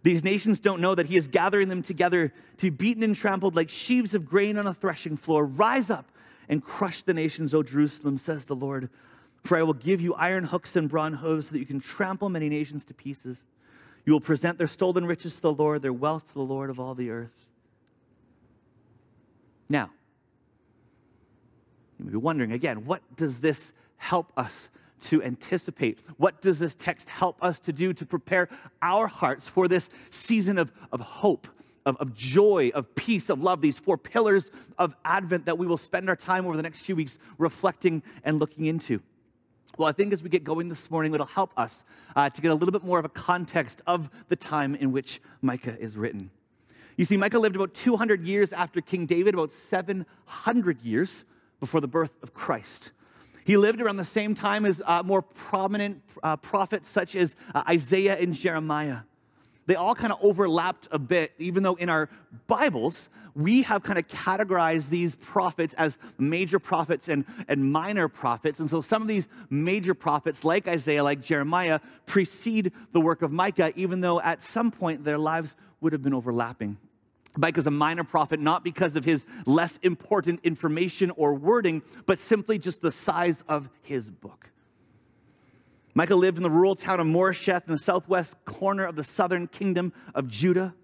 These 0.04 0.24
nations 0.24 0.60
don't 0.60 0.81
know 0.81 0.94
that 0.94 1.06
He 1.06 1.16
is 1.16 1.27
gathering 1.27 1.69
them 1.69 1.81
together 1.81 2.33
to 2.57 2.66
be 2.66 2.69
beaten 2.69 3.01
and 3.01 3.16
trampled 3.16 3.56
like 3.56 3.69
sheaves 3.69 4.13
of 4.13 4.25
grain 4.25 4.57
on 4.57 4.68
a 4.68 4.74
threshing 4.74 5.16
floor. 5.16 5.45
Rise 5.45 5.89
up 5.89 6.12
and 6.50 6.62
crush 6.62 7.01
the 7.01 7.13
nations, 7.13 7.54
O 7.54 7.63
Jerusalem, 7.63 8.18
says 8.18 8.45
the 8.45 8.56
Lord. 8.56 8.89
For 9.45 9.57
I 9.57 9.63
will 9.63 9.74
give 9.74 10.01
you 10.01 10.13
iron 10.16 10.44
hooks 10.44 10.75
and 10.75 10.89
bronze 10.89 11.19
hooves 11.19 11.48
so 11.48 11.54
that 11.54 11.60
you 11.60 11.66
can 11.66 11.80
trample 11.80 12.27
many 12.27 12.50
nations 12.50 12.83
to 12.86 12.94
pieces. 12.94 13.45
You 14.06 14.12
will 14.12 14.19
present 14.19 14.57
their 14.57 14.68
stolen 14.68 15.06
riches 15.06 15.36
to 15.36 15.42
the 15.42 15.54
Lord, 15.54 15.81
their 15.81 15.94
wealth 15.94 16.27
to 16.27 16.33
the 16.33 16.42
Lord 16.42 16.69
of 16.69 16.80
all 16.80 16.94
the 16.94 17.10
earth. 17.10 17.45
Now, 19.69 19.92
you 22.00 22.06
may 22.06 22.12
be 22.12 22.18
wondering 22.18 22.51
again, 22.54 22.86
what 22.86 23.01
does 23.18 23.42
this 23.42 23.74
help 23.98 24.31
us 24.38 24.69
to 25.01 25.22
anticipate? 25.22 26.00
What 26.18 26.42
does 26.42 26.60
this 26.60 26.75
text 26.75 27.10
help 27.10 27.38
us 27.44 27.60
to 27.60 27.74
do 27.74 27.94
to 27.94 28.06
prepare 28.06 28.50
our 28.81 29.07
hearts 29.07 29.48
for 29.48 29.68
this 29.68 29.90
season 30.10 30.57
of, 30.57 30.72
of 30.92 31.01
hope, 31.01 31.48
of, 31.86 31.98
of 31.98 32.16
joy, 32.16 32.72
of 32.74 32.96
peace, 32.96 33.30
of 33.30 33.42
love, 33.42 33.62
these 33.62 33.78
four 33.78 33.98
pillars 33.98 34.51
of 34.78 34.96
Advent 35.04 35.46
that 35.46 35.57
we 35.57 35.68
will 35.68 35.78
spend 35.78 36.10
our 36.10 36.16
time 36.16 36.46
over 36.46 36.56
the 36.56 36.63
next 36.63 36.80
few 36.80 36.96
weeks 36.96 37.19
reflecting 37.38 38.02
and 38.24 38.40
looking 38.40 38.66
into? 38.66 39.02
Well, 39.78 39.88
I 39.88 39.92
think 39.92 40.12
as 40.12 40.24
we 40.24 40.30
get 40.30 40.44
going 40.44 40.68
this 40.68 40.90
morning, 40.92 41.14
it'll 41.14 41.26
help 41.26 41.52
us 41.56 41.83
uh, 42.16 42.30
to 42.30 42.42
get 42.42 42.52
a 42.52 42.56
little 42.56 42.71
bit 42.71 42.83
more 42.83 43.00
of 43.00 43.06
a 43.06 43.09
context 43.09 43.81
of 43.88 44.09
the 44.28 44.35
time 44.35 44.76
in 44.76 44.92
which 44.92 45.21
Micah 45.42 45.78
is 45.80 45.95
written. 45.97 46.31
You 46.97 47.06
see, 47.06 47.16
Micah 47.16 47.40
lived 47.40 47.56
about 47.56 47.74
200 47.74 48.28
years 48.28 48.52
after 48.52 48.81
King 48.81 49.06
David, 49.06 49.33
about 49.33 49.54
700 49.54 50.81
years 50.81 51.24
before 51.59 51.81
the 51.81 51.87
birth 51.87 52.11
of 52.23 52.33
Christ. 52.33 52.92
He 53.44 53.57
lived 53.57 53.81
around 53.81 53.97
the 53.97 54.06
same 54.06 54.35
time 54.35 54.66
as 54.66 54.81
uh, 54.85 55.01
more 55.04 55.21
prominent 55.21 56.04
uh, 56.21 56.37
prophets 56.37 56.89
such 56.89 57.16
as 57.16 57.35
uh, 57.56 57.63
Isaiah 57.68 58.18
and 58.18 58.33
Jeremiah. 58.33 58.99
They 59.66 59.75
all 59.75 59.95
kind 59.95 60.11
of 60.11 60.19
overlapped 60.21 60.87
a 60.92 60.99
bit, 60.99 61.31
even 61.37 61.63
though 61.63 61.75
in 61.75 61.89
our 61.89 62.09
Bibles, 62.47 63.09
we 63.35 63.61
have 63.63 63.83
kind 63.83 63.99
of 63.99 64.07
categorized 64.07 64.89
these 64.89 65.16
prophets 65.16 65.73
as 65.78 65.97
major 66.18 66.59
prophets 66.59 67.07
and, 67.07 67.23
and 67.47 67.71
minor 67.71 68.07
prophets. 68.07 68.59
And 68.59 68.69
so 68.69 68.81
some 68.81 69.01
of 69.01 69.07
these 69.07 69.28
major 69.49 69.94
prophets, 69.94 70.44
like 70.44 70.68
Isaiah, 70.68 71.04
like 71.04 71.21
Jeremiah, 71.21 71.80
precede 72.06 72.71
the 72.92 72.99
work 72.99 73.21
of 73.21 73.31
Micah, 73.31 73.71
even 73.75 74.01
though 74.01 74.19
at 74.19 74.44
some 74.44 74.71
point 74.71 75.04
their 75.04 75.19
lives 75.19 75.56
would 75.81 75.94
have 75.94 76.01
been 76.01 76.13
overlapping. 76.13 76.78
Micah 77.40 77.60
is 77.60 77.68
a 77.68 77.72
minor 77.72 78.04
prophet, 78.04 78.40
not 78.40 78.66
because 78.66 78.98
of 78.98 79.06
his 79.06 79.26
less 79.46 79.80
important 79.81 80.42
information 80.44 81.10
or 81.12 81.34
wording, 81.34 81.81
but 82.06 82.19
simply 82.19 82.60
just 82.60 82.81
the 82.81 82.92
size 82.92 83.44
of 83.48 83.69
his 83.81 84.10
book. 84.10 84.50
Micah 85.94 86.16
lived 86.16 86.38
in 86.38 86.44
the 86.44 86.50
rural 86.50 86.76
town 86.76 87.00
of 87.00 87.08
Moresheth 87.08 87.66
in 87.66 87.72
the 87.72 87.80
southwest 87.80 88.36
corner 88.44 88.86
of 88.86 88.98
the 88.98 89.06
southern 89.06 89.48
kingdom 89.48 89.94
of 90.14 90.28
Judah. 90.28 90.76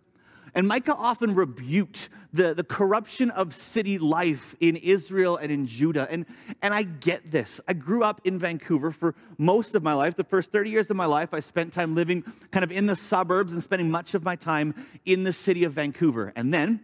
And 0.56 0.70
Micah 0.70 0.96
often 0.96 1.36
rebuked 1.36 2.08
the, 2.32 2.54
the 2.54 2.64
corruption 2.64 3.30
of 3.30 3.54
city 3.54 3.98
life 3.98 4.56
in 4.62 4.78
Israel 4.78 5.36
and 5.36 5.52
in 5.52 5.68
Judah. 5.68 6.08
And, 6.10 6.26
and 6.62 6.74
I 6.74 6.84
get 6.84 7.30
this. 7.30 7.60
I 7.68 7.74
grew 7.74 8.04
up 8.04 8.22
in 8.24 8.40
Vancouver 8.40 8.92
for 8.92 9.16
most 9.38 9.76
of 9.76 9.84
my 9.84 9.94
life. 9.94 10.16
The 10.16 10.24
first 10.24 10.54
30 10.54 10.70
years 10.70 10.90
of 10.90 10.96
my 10.96 11.06
life, 11.06 11.34
I 11.34 11.42
spent 11.42 11.74
time 11.74 11.94
living 11.94 12.24
kind 12.52 12.64
of 12.64 12.72
in 12.72 12.86
the 12.86 12.96
suburbs 12.96 13.52
and 13.52 13.62
spending 13.62 13.92
much 13.92 14.14
of 14.14 14.24
my 14.24 14.38
time 14.38 14.74
in 15.06 15.26
the 15.26 15.34
city 15.34 15.66
of 15.66 15.74
Vancouver. 15.74 16.32
And 16.38 16.54
then, 16.54 16.80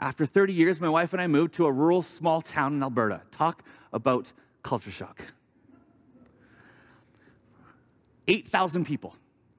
after 0.00 0.24
30 0.24 0.54
years, 0.54 0.80
my 0.80 0.88
wife 0.88 1.12
and 1.12 1.20
I 1.20 1.26
moved 1.26 1.54
to 1.54 1.66
a 1.66 1.72
rural 1.72 2.00
small 2.00 2.40
town 2.40 2.72
in 2.72 2.82
Alberta. 2.82 3.20
Talk 3.30 3.62
about 3.92 4.32
culture 4.62 4.90
shock. 4.90 5.20
8,000 8.26 8.86
people. 8.86 9.16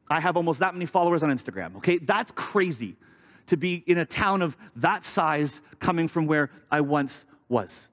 I 0.10 0.20
have 0.20 0.38
almost 0.38 0.60
that 0.60 0.74
many 0.74 0.86
followers 0.86 1.24
on 1.24 1.30
Instagram, 1.30 1.78
okay? 1.78 1.98
That's 1.98 2.32
crazy 2.32 2.96
to 3.48 3.58
be 3.58 3.84
in 3.88 3.98
a 3.98 4.06
town 4.06 4.42
of 4.42 4.56
that 4.78 5.04
size 5.04 5.62
coming 5.80 6.08
from 6.08 6.28
where 6.28 6.50
I 6.72 6.82
once 6.82 7.26
was. 7.48 7.88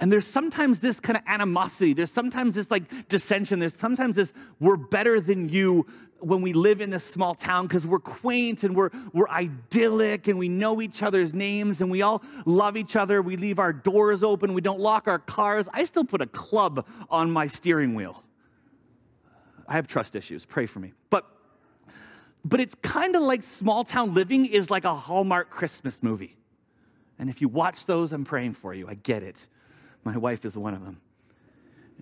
And 0.00 0.10
there's 0.10 0.26
sometimes 0.26 0.80
this 0.80 0.98
kind 0.98 1.16
of 1.16 1.22
animosity. 1.26 1.92
There's 1.92 2.10
sometimes 2.10 2.54
this 2.54 2.70
like 2.70 3.08
dissension. 3.08 3.60
There's 3.60 3.78
sometimes 3.78 4.16
this 4.16 4.32
we're 4.58 4.76
better 4.76 5.20
than 5.20 5.48
you 5.48 5.86
when 6.18 6.42
we 6.42 6.52
live 6.52 6.80
in 6.80 6.90
this 6.90 7.04
small 7.04 7.34
town 7.34 7.66
because 7.66 7.86
we're 7.86 7.98
quaint 7.98 8.64
and 8.64 8.74
we're, 8.76 8.90
we're 9.12 9.28
idyllic 9.28 10.28
and 10.28 10.38
we 10.38 10.48
know 10.48 10.80
each 10.80 11.02
other's 11.02 11.34
names 11.34 11.80
and 11.80 11.90
we 11.90 12.02
all 12.02 12.22
love 12.46 12.76
each 12.76 12.96
other. 12.96 13.22
We 13.22 13.36
leave 13.36 13.58
our 13.58 13.72
doors 13.72 14.22
open. 14.22 14.54
We 14.54 14.60
don't 14.60 14.80
lock 14.80 15.08
our 15.08 15.18
cars. 15.18 15.66
I 15.72 15.84
still 15.84 16.04
put 16.04 16.20
a 16.20 16.26
club 16.26 16.86
on 17.10 17.30
my 17.30 17.46
steering 17.48 17.94
wheel. 17.94 18.22
I 19.68 19.74
have 19.74 19.86
trust 19.86 20.14
issues. 20.14 20.44
Pray 20.44 20.66
for 20.66 20.80
me. 20.80 20.92
But 21.10 21.26
but 22.44 22.60
it's 22.60 22.74
kind 22.82 23.14
of 23.14 23.22
like 23.22 23.42
small 23.44 23.84
town 23.84 24.14
living 24.14 24.46
is 24.46 24.70
like 24.70 24.84
a 24.84 24.94
Hallmark 24.94 25.50
Christmas 25.50 26.02
movie. 26.02 26.36
And 27.18 27.30
if 27.30 27.40
you 27.40 27.48
watch 27.48 27.86
those, 27.86 28.12
I'm 28.12 28.24
praying 28.24 28.54
for 28.54 28.74
you. 28.74 28.88
I 28.88 28.94
get 28.94 29.22
it. 29.22 29.46
My 30.02 30.16
wife 30.16 30.44
is 30.44 30.58
one 30.58 30.74
of 30.74 30.84
them. 30.84 31.00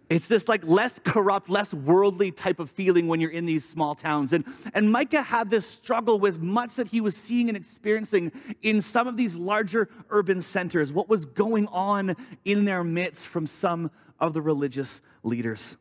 It's 0.09 0.27
this 0.27 0.49
like 0.49 0.65
less 0.65 0.99
corrupt, 1.05 1.49
less 1.51 1.75
worldly 1.75 2.33
type 2.33 2.59
of 2.59 2.71
feeling 2.71 3.07
when 3.07 3.21
you're 3.21 3.31
in 3.31 3.47
these 3.47 3.65
small 3.65 3.95
towns. 3.95 4.33
And, 4.33 4.45
and 4.75 4.91
Micah 4.91 5.23
had 5.23 5.51
this 5.51 5.67
struggle 5.67 6.19
with 6.19 6.41
much 6.41 6.75
that 6.77 6.89
he 6.89 7.01
was 7.01 7.17
seeing 7.17 7.49
and 7.49 7.57
experiencing 7.57 8.33
in 8.63 8.83
some 8.83 9.07
of 9.07 9.17
these 9.17 9.37
larger 9.37 9.89
urban 10.09 10.43
centers, 10.43 10.93
what 10.93 11.09
was 11.09 11.27
going 11.27 11.69
on 11.69 12.17
in 12.45 12.65
their 12.65 12.83
midst 12.83 13.27
from 13.27 13.47
some 13.47 13.91
of 14.19 14.33
the 14.33 14.43
religious 14.43 15.01
leaders. 15.23 15.77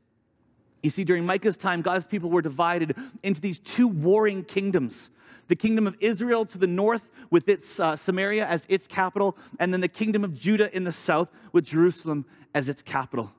You 0.82 0.90
see, 0.90 1.04
during 1.04 1.26
Micah's 1.26 1.58
time, 1.58 1.82
God's 1.82 2.08
people 2.08 2.30
were 2.30 2.42
divided 2.42 2.96
into 3.24 3.42
these 3.42 3.60
two 3.60 3.88
warring 3.88 4.44
kingdoms 4.44 5.10
the 5.50 5.56
kingdom 5.56 5.88
of 5.88 5.96
Israel 6.00 6.46
to 6.46 6.60
the 6.60 6.68
north 6.68 7.10
with 7.32 7.50
its 7.50 7.80
uh, 7.80 7.96
Samaria 7.96 8.46
as 8.46 8.64
its 8.70 8.86
capital, 8.88 9.36
and 9.60 9.74
then 9.74 9.82
the 9.82 9.88
kingdom 9.88 10.24
of 10.24 10.40
Judah 10.40 10.74
in 10.76 10.84
the 10.84 10.92
south 10.92 11.28
with 11.52 11.66
Jerusalem 11.66 12.26
as 12.54 12.70
its 12.70 12.84
capital. 12.84 13.34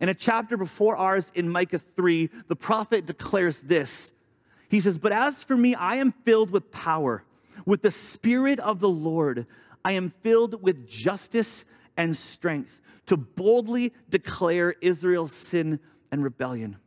In 0.00 0.08
a 0.08 0.14
chapter 0.14 0.56
before 0.56 0.96
ours 0.96 1.30
in 1.34 1.48
Micah 1.48 1.78
3, 1.78 2.30
the 2.48 2.56
prophet 2.56 3.06
declares 3.06 3.60
this. 3.60 4.12
He 4.68 4.80
says, 4.80 4.98
But 4.98 5.12
as 5.12 5.44
for 5.44 5.56
me, 5.56 5.76
I 5.76 5.96
am 5.96 6.12
filled 6.24 6.50
with 6.50 6.72
power, 6.72 7.22
with 7.64 7.82
the 7.82 7.92
Spirit 7.92 8.58
of 8.58 8.80
the 8.80 8.88
Lord. 8.88 9.46
I 9.84 9.92
am 9.92 10.12
filled 10.22 10.62
with 10.62 10.88
justice 10.88 11.64
and 11.96 12.16
strength 12.16 12.80
to 13.06 13.16
boldly 13.16 13.92
declare 14.10 14.74
Israel's 14.80 15.32
sin 15.32 15.78
and 16.14 16.24
rebellion 16.24 16.78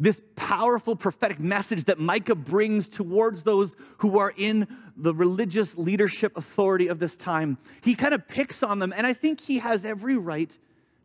this 0.00 0.20
powerful 0.36 0.94
prophetic 0.94 1.40
message 1.40 1.84
that 1.84 1.98
Micah 1.98 2.34
brings 2.34 2.88
towards 2.88 3.42
those 3.42 3.76
who 3.98 4.18
are 4.18 4.32
in 4.36 4.68
the 4.96 5.12
religious 5.12 5.76
leadership 5.76 6.36
authority 6.36 6.86
of 6.86 6.98
this 6.98 7.16
time. 7.16 7.58
He 7.80 7.94
kind 7.94 8.14
of 8.14 8.28
picks 8.28 8.62
on 8.62 8.78
them, 8.78 8.92
and 8.96 9.06
I 9.06 9.12
think 9.12 9.40
he 9.40 9.58
has 9.58 9.84
every 9.84 10.16
right 10.16 10.56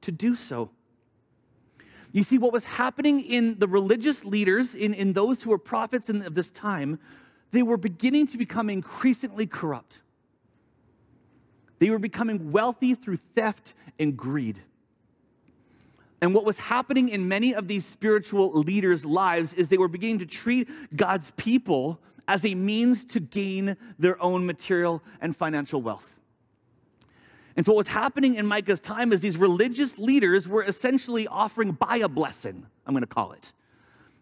to 0.02 0.12
do 0.12 0.36
so. 0.36 0.70
You 2.12 2.24
see, 2.24 2.38
what 2.38 2.54
was 2.54 2.64
happening 2.64 3.22
in 3.22 3.58
the 3.58 3.68
religious 3.68 4.24
leaders, 4.24 4.76
in, 4.76 4.94
in 4.94 5.14
those 5.14 5.42
who 5.42 5.50
were 5.50 5.58
prophets 5.58 6.10
in, 6.10 6.22
of 6.22 6.36
this 6.36 6.50
time, 6.50 7.00
they 7.52 7.64
were 7.64 7.78
beginning 7.78 8.28
to 8.28 8.38
become 8.38 8.70
increasingly 8.70 9.48
corrupt. 9.48 10.00
They 11.80 11.90
were 11.90 12.00
becoming 12.00 12.52
wealthy 12.52 12.94
through 12.94 13.18
theft 13.36 13.74
and 13.98 14.16
greed. 14.16 14.62
And 16.24 16.34
what 16.34 16.46
was 16.46 16.58
happening 16.58 17.10
in 17.10 17.28
many 17.28 17.54
of 17.54 17.68
these 17.68 17.86
spiritual 17.86 18.50
leaders' 18.54 19.04
lives 19.04 19.52
is 19.52 19.68
they 19.68 19.78
were 19.78 19.90
beginning 19.90 20.20
to 20.20 20.26
treat 20.26 20.70
God's 20.96 21.32
people 21.32 22.00
as 22.30 22.46
a 22.46 22.56
means 22.56 23.04
to 23.04 23.20
gain 23.20 23.76
their 24.00 24.24
own 24.24 24.46
material 24.46 25.04
and 25.20 25.36
financial 25.36 25.82
wealth. 25.82 26.16
And 27.58 27.66
so, 27.66 27.74
what 27.74 27.80
was 27.80 27.88
happening 27.90 28.36
in 28.36 28.46
Micah's 28.46 28.80
time 28.80 29.12
is 29.12 29.20
these 29.20 29.36
religious 29.36 30.00
leaders 30.00 30.48
were 30.48 30.64
essentially 30.64 31.28
offering 31.28 31.74
buy 31.74 31.98
a 31.98 32.08
blessing, 32.08 32.68
I'm 32.88 32.94
going 32.94 33.02
to 33.02 33.06
call 33.06 33.34
it. 33.34 33.52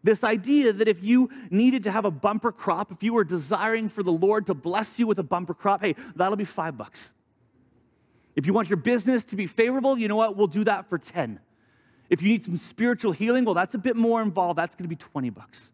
This 0.04 0.24
idea 0.24 0.74
that 0.74 0.88
if 0.88 1.04
you 1.04 1.30
needed 1.52 1.84
to 1.84 1.92
have 1.92 2.06
a 2.06 2.12
bumper 2.12 2.52
crop, 2.52 2.92
if 2.92 3.04
you 3.04 3.14
were 3.14 3.24
desiring 3.24 3.90
for 3.90 4.02
the 4.02 4.12
Lord 4.12 4.48
to 4.48 4.56
bless 4.56 4.98
you 4.98 5.06
with 5.06 5.20
a 5.20 5.24
bumper 5.24 5.54
crop, 5.54 5.82
hey, 5.82 5.96
that'll 6.16 6.36
be 6.36 6.46
five 6.46 6.80
bucks. 6.80 7.14
If 8.36 8.48
you 8.48 8.54
want 8.54 8.72
your 8.72 8.78
business 8.78 9.24
to 9.26 9.36
be 9.36 9.46
favorable, 9.46 10.00
you 10.00 10.08
know 10.08 10.16
what? 10.16 10.36
We'll 10.36 10.48
do 10.48 10.64
that 10.64 10.90
for 10.90 10.98
10. 10.98 11.40
If 12.12 12.22
you 12.22 12.28
need 12.28 12.44
some 12.44 12.58
spiritual 12.58 13.14
healing, 13.14 13.46
well, 13.46 13.56
that's 13.56 13.74
a 13.74 13.78
bit 13.78 13.96
more 13.96 14.22
involved. 14.22 14.60
That's 14.60 14.76
going 14.76 14.84
to 14.84 14.90
be 14.90 14.98
20 14.98 15.30
bucks. 15.30 15.72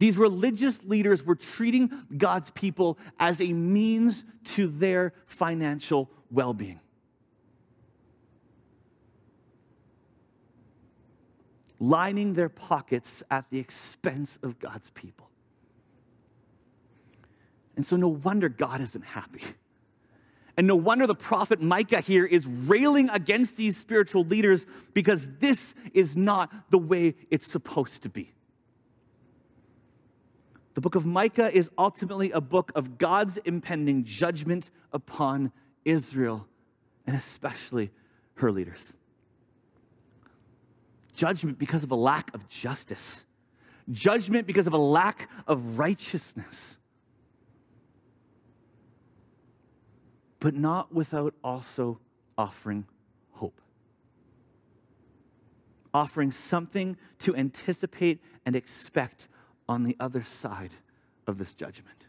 These 0.00 0.18
religious 0.18 0.82
leaders 0.82 1.24
were 1.24 1.36
treating 1.36 1.92
God's 2.18 2.50
people 2.50 2.98
as 3.20 3.40
a 3.40 3.52
means 3.52 4.24
to 4.46 4.66
their 4.66 5.14
financial 5.26 6.10
well 6.28 6.52
being. 6.52 6.80
Lining 11.78 12.34
their 12.34 12.48
pockets 12.48 13.22
at 13.30 13.48
the 13.50 13.60
expense 13.60 14.40
of 14.42 14.58
God's 14.58 14.90
people. 14.90 15.30
And 17.76 17.86
so, 17.86 17.94
no 17.96 18.08
wonder 18.08 18.48
God 18.48 18.80
isn't 18.80 19.04
happy. 19.04 19.42
And 20.56 20.66
no 20.66 20.76
wonder 20.76 21.06
the 21.06 21.14
prophet 21.14 21.60
Micah 21.60 22.00
here 22.00 22.24
is 22.24 22.46
railing 22.46 23.08
against 23.10 23.56
these 23.56 23.76
spiritual 23.76 24.24
leaders 24.24 24.66
because 24.92 25.26
this 25.40 25.74
is 25.92 26.16
not 26.16 26.52
the 26.70 26.78
way 26.78 27.14
it's 27.30 27.50
supposed 27.50 28.02
to 28.04 28.08
be. 28.08 28.32
The 30.74 30.80
book 30.80 30.94
of 30.94 31.06
Micah 31.06 31.54
is 31.56 31.70
ultimately 31.78 32.30
a 32.32 32.40
book 32.40 32.72
of 32.74 32.98
God's 32.98 33.38
impending 33.38 34.04
judgment 34.04 34.70
upon 34.92 35.52
Israel 35.84 36.46
and 37.06 37.16
especially 37.16 37.90
her 38.34 38.50
leaders. 38.50 38.96
Judgment 41.14 41.58
because 41.58 41.84
of 41.84 41.92
a 41.92 41.96
lack 41.96 42.34
of 42.34 42.48
justice, 42.48 43.24
judgment 43.92 44.46
because 44.46 44.66
of 44.66 44.72
a 44.72 44.78
lack 44.78 45.28
of 45.46 45.78
righteousness. 45.78 46.78
But 50.44 50.54
not 50.54 50.92
without 50.92 51.32
also 51.42 51.98
offering 52.36 52.84
hope. 53.30 53.62
Offering 55.94 56.32
something 56.32 56.98
to 57.20 57.34
anticipate 57.34 58.20
and 58.44 58.54
expect 58.54 59.26
on 59.70 59.84
the 59.84 59.96
other 59.98 60.22
side 60.22 60.72
of 61.26 61.38
this 61.38 61.54
judgment. 61.54 62.08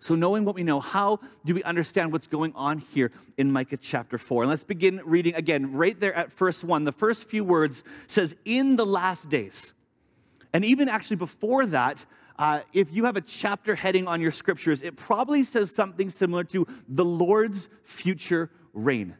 So, 0.00 0.16
knowing 0.16 0.44
what 0.44 0.56
we 0.56 0.64
know, 0.64 0.80
how 0.80 1.20
do 1.44 1.54
we 1.54 1.62
understand 1.62 2.10
what's 2.10 2.26
going 2.26 2.52
on 2.56 2.78
here 2.78 3.12
in 3.36 3.52
Micah 3.52 3.76
chapter 3.76 4.18
4? 4.18 4.42
And 4.42 4.50
let's 4.50 4.64
begin 4.64 5.02
reading 5.04 5.36
again, 5.36 5.72
right 5.72 5.98
there 6.00 6.14
at 6.14 6.32
verse 6.32 6.64
1. 6.64 6.82
The 6.82 6.90
first 6.90 7.28
few 7.28 7.44
words 7.44 7.84
says, 8.08 8.34
In 8.44 8.74
the 8.74 8.84
last 8.84 9.28
days. 9.28 9.72
And 10.52 10.64
even 10.64 10.88
actually 10.88 11.16
before 11.16 11.64
that, 11.66 12.04
uh, 12.38 12.60
if 12.72 12.92
you 12.92 13.04
have 13.04 13.16
a 13.16 13.20
chapter 13.20 13.74
heading 13.74 14.08
on 14.08 14.20
your 14.20 14.32
scriptures, 14.32 14.82
it 14.82 14.96
probably 14.96 15.44
says 15.44 15.70
something 15.70 16.10
similar 16.10 16.42
to 16.44 16.66
the 16.88 17.04
Lord's 17.04 17.68
future 17.84 18.50
reign. 18.72 19.16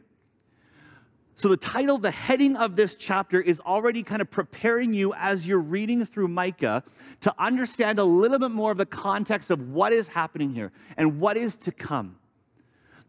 So, 1.37 1.49
the 1.49 1.57
title, 1.57 1.97
the 1.97 2.11
heading 2.11 2.55
of 2.55 2.75
this 2.75 2.95
chapter 2.95 3.41
is 3.41 3.59
already 3.61 4.03
kind 4.03 4.21
of 4.21 4.31
preparing 4.31 4.93
you 4.93 5.13
as 5.13 5.45
you're 5.45 5.59
reading 5.59 6.05
through 6.05 6.29
Micah 6.29 6.83
to 7.21 7.33
understand 7.37 7.99
a 7.99 8.05
little 8.05 8.39
bit 8.39 8.51
more 8.51 8.71
of 8.71 8.77
the 8.77 8.85
context 8.85 9.51
of 9.51 9.69
what 9.69 9.91
is 9.91 10.07
happening 10.07 10.53
here 10.53 10.71
and 10.95 11.19
what 11.19 11.35
is 11.35 11.55
to 11.57 11.71
come. 11.71 12.17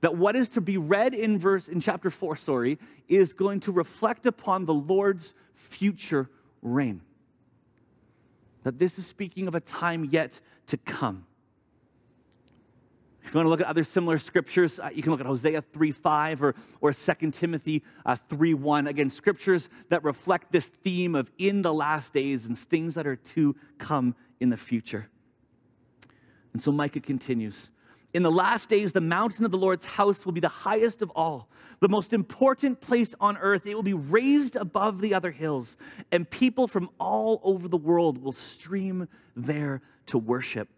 That 0.01 0.17
what 0.17 0.37
is 0.37 0.49
to 0.51 0.61
be 0.61 0.77
read 0.77 1.15
in 1.15 1.39
verse 1.39 1.69
in 1.69 1.81
chapter 1.81 2.11
4, 2.11 2.37
sorry, 2.37 2.79
is 3.09 3.33
going 3.33 3.61
to 3.61 3.73
reflect 3.73 4.27
upon 4.27 4.67
the 4.67 4.75
Lord's 4.75 5.35
future 5.55 6.29
reign 6.63 7.03
that 8.67 8.81
this 8.81 8.99
is 8.99 9.07
speaking 9.07 9.47
of 9.47 9.55
a 9.55 9.61
time 9.61 10.09
yet 10.11 10.41
to 10.67 10.77
come. 10.77 11.25
If 13.23 13.33
you 13.33 13.39
want 13.39 13.47
to 13.47 13.51
look 13.51 13.61
at 13.61 13.69
other 13.69 13.85
similar 13.85 14.19
scriptures, 14.19 14.81
uh, 14.81 14.89
you 14.93 15.05
can 15.05 15.13
look 15.13 15.21
at 15.21 15.27
Hosea 15.27 15.63
3.5 15.63 16.43
or, 16.43 16.57
or 16.81 16.93
2 16.93 17.31
Timothy 17.31 17.85
uh, 18.05 18.17
3.1. 18.29 18.89
Again, 18.89 19.09
scriptures 19.09 19.69
that 19.89 20.03
reflect 20.03 20.51
this 20.51 20.67
theme 20.83 21.15
of 21.15 21.31
in 21.39 21.63
the 21.63 21.73
last 21.73 22.13
days 22.13 22.45
and 22.45 22.59
things 22.59 22.95
that 22.95 23.07
are 23.07 23.15
to 23.15 23.55
come 23.79 24.17
in 24.41 24.51
the 24.51 24.57
future. 24.57 25.11
And 26.53 26.61
so 26.61 26.73
Micah 26.73 26.99
continues. 26.99 27.71
In 28.17 28.23
the 28.23 28.31
last 28.33 28.71
days, 28.71 28.93
the 28.93 29.03
mountain 29.03 29.45
of 29.45 29.51
the 29.51 29.59
Lord's 29.59 29.85
house 29.85 30.25
will 30.25 30.33
be 30.33 30.41
the 30.41 30.49
highest 30.49 31.03
of 31.03 31.13
all, 31.15 31.51
the 31.81 31.89
most 31.91 32.15
important 32.15 32.81
place 32.81 33.15
on 33.21 33.37
earth. 33.37 33.67
It 33.67 33.75
will 33.75 33.83
be 33.83 33.93
raised 33.93 34.57
above 34.57 35.03
the 35.03 35.13
other 35.13 35.31
hills, 35.31 35.77
and 36.11 36.31
people 36.31 36.67
from 36.67 36.89
all 36.99 37.43
over 37.45 37.69
the 37.69 37.77
world 37.77 38.23
will 38.23 38.33
stream 38.33 39.07
there 39.37 39.83
to 40.07 40.17
worship. 40.17 40.71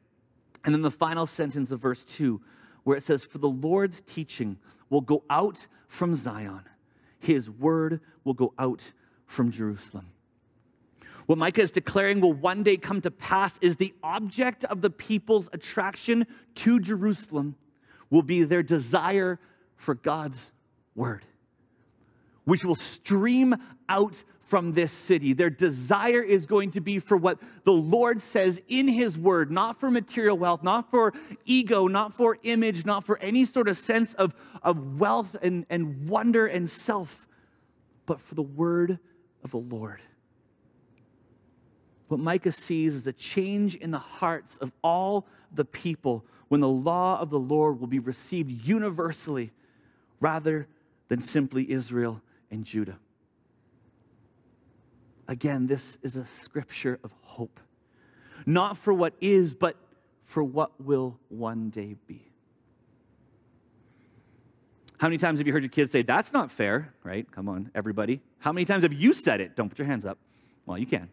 And 0.64 0.75
then 0.75 0.83
the 0.83 0.90
final 0.90 1.28
sentence 1.28 1.71
of 1.71 1.78
verse 1.78 2.02
2, 2.02 2.40
where 2.83 2.97
it 2.97 3.04
says, 3.04 3.23
For 3.23 3.38
the 3.38 3.49
Lord's 3.49 4.00
teaching 4.00 4.59
will 4.90 5.00
go 5.00 5.23
out 5.30 5.68
from 5.87 6.16
Zion, 6.16 6.64
his 7.21 7.49
word 7.49 8.00
will 8.25 8.35
go 8.35 8.52
out 8.59 8.90
from 9.26 9.52
Jerusalem. 9.52 10.11
What 11.28 11.37
Micah 11.37 11.61
is 11.61 11.70
declaring 11.70 12.23
will 12.23 12.32
one 12.32 12.62
day 12.62 12.78
come 12.78 13.02
to 13.02 13.11
pass 13.11 13.52
is 13.61 13.76
the 13.76 13.92
object 14.02 14.64
of 14.64 14.80
the 14.80 14.88
people's 14.88 15.50
attraction 15.52 16.26
to 16.54 16.80
Jerusalem 16.80 17.54
will 18.08 18.23
be 18.23 18.44
their 18.44 18.62
desire 18.62 19.38
for 19.76 19.94
God's 19.94 20.52
word, 20.94 21.26
which 22.44 22.64
will 22.64 22.75
stream 22.75 23.56
out 23.90 24.25
from 24.40 24.73
this 24.73 24.90
city. 24.90 25.35
Their 25.35 25.50
desire 25.50 26.23
is 26.23 26.47
going 26.47 26.70
to 26.70 26.80
be 26.80 26.99
for 26.99 27.18
what 27.18 27.38
the 27.64 27.75
Lord 27.75 28.23
says 28.23 28.62
in 28.66 28.88
His 28.88 29.18
Word, 29.18 29.50
not 29.50 29.78
for 29.78 29.90
material 29.90 30.38
wealth, 30.38 30.62
not 30.62 30.90
for 30.90 31.12
ego, 31.44 31.88
not 31.88 32.14
for 32.14 32.38
image, 32.42 32.87
not 32.87 33.04
for 33.04 33.18
any 33.18 33.44
sort 33.44 33.68
of 33.68 33.76
sense 33.76 34.14
of, 34.14 34.35
of 34.62 34.99
wealth 34.99 35.37
and, 35.42 35.66
and 35.68 36.08
wonder 36.08 36.47
and 36.47 36.70
self, 36.70 37.28
but 38.06 38.18
for 38.18 38.35
the 38.35 38.40
Word 38.40 38.99
of 39.44 39.50
the 39.50 39.58
Lord. 39.58 40.00
What 42.09 42.21
Micah 42.21 42.53
sees 42.53 42.95
is 42.95 43.07
a 43.07 43.12
change 43.12 43.75
in 43.75 43.91
the 43.91 43.99
hearts 43.99 44.57
of 44.57 44.73
all 44.83 45.27
the 45.53 45.65
people 45.65 46.25
when 46.49 46.61
the 46.61 46.69
law 46.69 47.21
of 47.21 47.31
the 47.31 47.38
Lord 47.38 47.79
will 47.79 47.87
be 47.87 47.99
received 47.99 48.50
universally 48.67 49.53
rather 50.21 50.67
than 51.09 51.23
simply 51.23 51.71
Israel 51.71 52.23
and 52.50 52.65
Judah. 52.65 52.99
Again, 55.27 55.67
this 55.67 55.99
is 56.03 56.17
a 56.17 56.25
scripture 56.38 56.99
of 57.05 57.12
hope, 57.21 57.61
not 58.47 58.79
for 58.79 58.95
what 58.95 59.12
is, 59.21 59.55
but 59.55 59.77
for 60.25 60.43
what 60.43 60.81
will 60.81 61.19
one 61.29 61.69
day 61.69 61.97
be. 62.07 62.23
How 64.97 65.09
many 65.09 65.19
times 65.19 65.38
have 65.38 65.47
you 65.47 65.53
heard 65.53 65.62
your 65.62 65.71
kids 65.71 65.93
say, 65.93 66.03
That's 66.03 66.33
not 66.33 66.50
fair, 66.50 66.93
right? 67.05 67.31
Come 67.31 67.49
on, 67.49 67.71
everybody. 67.75 68.21
How 68.38 68.53
many 68.53 68.65
times 68.65 68.83
have 68.83 68.93
you 68.93 69.12
said 69.12 69.41
it? 69.41 69.55
Don't 69.55 69.69
put 69.69 69.79
your 69.79 69.87
hands 69.87 70.07
up. 70.07 70.19
Well, 70.67 70.79
you 70.79 70.87
can. 70.87 71.09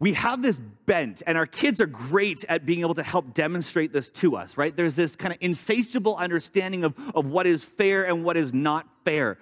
We 0.00 0.14
have 0.14 0.42
this 0.42 0.56
bent, 0.86 1.22
and 1.26 1.38
our 1.38 1.46
kids 1.46 1.80
are 1.80 1.86
great 1.86 2.44
at 2.48 2.66
being 2.66 2.80
able 2.80 2.94
to 2.94 3.02
help 3.02 3.34
demonstrate 3.34 3.92
this 3.92 4.10
to 4.10 4.34
us, 4.36 4.56
right? 4.56 4.74
There's 4.74 4.96
this 4.96 5.14
kind 5.14 5.32
of 5.32 5.38
insatiable 5.40 6.16
understanding 6.16 6.84
of, 6.84 6.94
of 7.14 7.26
what 7.26 7.46
is 7.46 7.62
fair 7.62 8.04
and 8.04 8.24
what 8.24 8.36
is 8.36 8.52
not 8.52 8.88
fair 9.04 9.38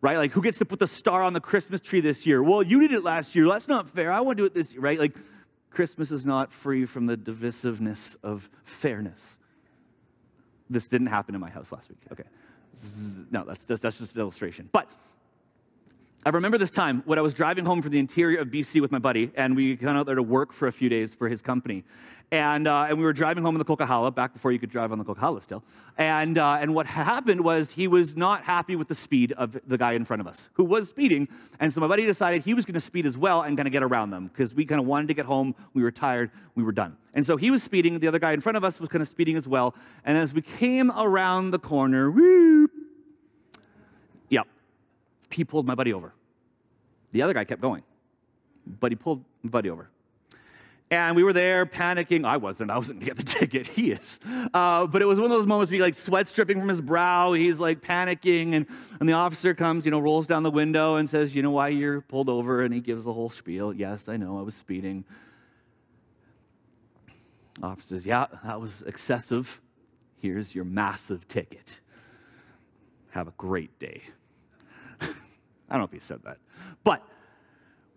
right? 0.00 0.16
Like, 0.16 0.32
who 0.32 0.42
gets 0.42 0.58
to 0.58 0.64
put 0.64 0.78
the 0.78 0.86
star 0.86 1.22
on 1.22 1.32
the 1.32 1.40
Christmas 1.40 1.80
tree 1.80 2.00
this 2.00 2.26
year? 2.26 2.42
Well, 2.42 2.62
you 2.62 2.80
did 2.80 2.92
it 2.92 3.02
last 3.02 3.34
year. 3.34 3.46
That's 3.46 3.68
not 3.68 3.88
fair. 3.88 4.12
I 4.12 4.20
want 4.20 4.38
to 4.38 4.42
do 4.42 4.46
it 4.46 4.54
this 4.54 4.72
year, 4.72 4.80
right? 4.80 4.98
Like, 4.98 5.16
Christmas 5.70 6.10
is 6.10 6.24
not 6.24 6.52
free 6.52 6.86
from 6.86 7.06
the 7.06 7.16
divisiveness 7.16 8.16
of 8.22 8.48
fairness. 8.64 9.38
This 10.70 10.88
didn't 10.88 11.08
happen 11.08 11.34
in 11.34 11.40
my 11.40 11.50
house 11.50 11.72
last 11.72 11.88
week. 11.88 11.98
Okay. 12.12 12.24
No, 13.30 13.44
that's, 13.44 13.64
that's, 13.64 13.80
that's 13.80 13.98
just 13.98 14.14
an 14.14 14.20
illustration. 14.20 14.68
But 14.72 14.88
I 16.28 16.30
remember 16.30 16.58
this 16.58 16.70
time 16.70 17.02
when 17.06 17.18
I 17.18 17.22
was 17.22 17.32
driving 17.32 17.64
home 17.64 17.80
from 17.80 17.90
the 17.90 17.98
interior 17.98 18.40
of 18.40 18.48
BC 18.48 18.82
with 18.82 18.92
my 18.92 18.98
buddy, 18.98 19.30
and 19.34 19.56
we 19.56 19.76
got 19.76 19.96
out 19.96 20.04
there 20.04 20.14
to 20.14 20.22
work 20.22 20.52
for 20.52 20.68
a 20.68 20.72
few 20.72 20.90
days 20.90 21.14
for 21.14 21.26
his 21.26 21.40
company. 21.40 21.84
And, 22.30 22.68
uh, 22.68 22.88
and 22.90 22.98
we 22.98 23.04
were 23.04 23.14
driving 23.14 23.42
home 23.42 23.54
in 23.54 23.58
the 23.58 23.64
Coquihalla, 23.64 24.14
back 24.14 24.34
before 24.34 24.52
you 24.52 24.58
could 24.58 24.68
drive 24.68 24.92
on 24.92 24.98
the 24.98 25.06
Coquihalla 25.06 25.42
still. 25.42 25.64
And, 25.96 26.36
uh, 26.36 26.58
and 26.60 26.74
what 26.74 26.84
happened 26.84 27.40
was 27.40 27.70
he 27.70 27.88
was 27.88 28.14
not 28.14 28.42
happy 28.42 28.76
with 28.76 28.88
the 28.88 28.94
speed 28.94 29.32
of 29.38 29.58
the 29.66 29.78
guy 29.78 29.92
in 29.92 30.04
front 30.04 30.20
of 30.20 30.26
us, 30.26 30.50
who 30.52 30.64
was 30.64 30.90
speeding. 30.90 31.28
And 31.60 31.72
so 31.72 31.80
my 31.80 31.86
buddy 31.86 32.04
decided 32.04 32.42
he 32.42 32.52
was 32.52 32.66
going 32.66 32.74
to 32.74 32.80
speed 32.80 33.06
as 33.06 33.16
well 33.16 33.40
and 33.40 33.56
kind 33.56 33.66
of 33.66 33.72
get 33.72 33.82
around 33.82 34.10
them 34.10 34.26
because 34.26 34.54
we 34.54 34.66
kind 34.66 34.82
of 34.82 34.86
wanted 34.86 35.08
to 35.08 35.14
get 35.14 35.24
home. 35.24 35.54
We 35.72 35.82
were 35.82 35.90
tired. 35.90 36.30
We 36.54 36.62
were 36.62 36.72
done. 36.72 36.98
And 37.14 37.24
so 37.24 37.38
he 37.38 37.50
was 37.50 37.62
speeding. 37.62 37.98
The 38.00 38.08
other 38.08 38.18
guy 38.18 38.32
in 38.32 38.42
front 38.42 38.58
of 38.58 38.64
us 38.64 38.78
was 38.78 38.90
kind 38.90 39.00
of 39.00 39.08
speeding 39.08 39.38
as 39.38 39.48
well. 39.48 39.74
And 40.04 40.18
as 40.18 40.34
we 40.34 40.42
came 40.42 40.90
around 40.90 41.52
the 41.52 41.58
corner, 41.58 42.10
whoop, 42.10 42.70
yep, 44.28 44.46
he 45.30 45.42
pulled 45.42 45.66
my 45.66 45.74
buddy 45.74 45.94
over. 45.94 46.12
The 47.12 47.22
other 47.22 47.34
guy 47.34 47.44
kept 47.44 47.62
going, 47.62 47.82
but 48.66 48.92
he 48.92 48.96
pulled 48.96 49.24
buddy 49.44 49.70
over. 49.70 49.88
And 50.90 51.14
we 51.16 51.22
were 51.22 51.34
there 51.34 51.66
panicking. 51.66 52.24
I 52.24 52.38
wasn't. 52.38 52.70
I 52.70 52.78
wasn't 52.78 53.00
going 53.00 53.14
to 53.14 53.22
get 53.22 53.26
the 53.26 53.38
ticket. 53.38 53.66
He 53.66 53.92
is. 53.92 54.18
Uh, 54.54 54.86
but 54.86 55.02
it 55.02 55.04
was 55.04 55.20
one 55.20 55.30
of 55.30 55.36
those 55.36 55.46
moments 55.46 55.70
where 55.70 55.76
he, 55.76 55.82
like 55.82 55.94
sweat 55.94 56.32
dripping 56.34 56.58
from 56.58 56.68
his 56.68 56.80
brow. 56.80 57.34
He's 57.34 57.58
like 57.58 57.82
panicking. 57.82 58.54
And, 58.54 58.66
and 58.98 59.08
the 59.08 59.12
officer 59.12 59.52
comes, 59.52 59.84
you 59.84 59.90
know, 59.90 59.98
rolls 60.00 60.26
down 60.26 60.42
the 60.44 60.50
window 60.50 60.96
and 60.96 61.08
says, 61.08 61.34
You 61.34 61.42
know 61.42 61.50
why 61.50 61.68
you're 61.68 62.00
pulled 62.00 62.30
over? 62.30 62.62
And 62.62 62.72
he 62.72 62.80
gives 62.80 63.04
the 63.04 63.12
whole 63.12 63.28
spiel. 63.28 63.74
Yes, 63.74 64.08
I 64.08 64.16
know. 64.16 64.38
I 64.38 64.42
was 64.42 64.54
speeding. 64.54 65.04
Officer 67.62 67.88
says, 67.88 68.06
Yeah, 68.06 68.26
that 68.44 68.58
was 68.58 68.82
excessive. 68.82 69.60
Here's 70.20 70.54
your 70.54 70.64
massive 70.64 71.28
ticket. 71.28 71.80
Have 73.10 73.28
a 73.28 73.32
great 73.36 73.78
day. 73.78 74.02
I 75.68 75.74
don't 75.74 75.80
know 75.80 75.84
if 75.86 75.92
he 75.92 75.98
said 76.00 76.20
that. 76.24 76.38
But 76.84 77.02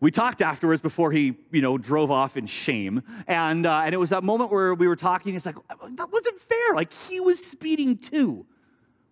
we 0.02 0.10
talked 0.10 0.42
afterwards 0.42 0.82
before 0.82 1.12
he, 1.12 1.36
you 1.52 1.62
know, 1.62 1.78
drove 1.78 2.10
off 2.10 2.36
in 2.36 2.48
shame. 2.48 3.04
And, 3.28 3.66
uh, 3.66 3.84
and 3.86 3.94
it 3.94 3.98
was 3.98 4.10
that 4.10 4.24
moment 4.24 4.52
where 4.52 4.74
we 4.74 4.88
were 4.88 4.96
talking. 4.96 5.34
He's 5.34 5.46
like, 5.46 5.56
that 5.70 6.12
wasn't 6.12 6.42
fair. 6.42 6.76
Like, 6.76 6.92
he 6.92 7.20
was 7.20 7.46
speeding 7.46 7.98
too, 7.98 8.46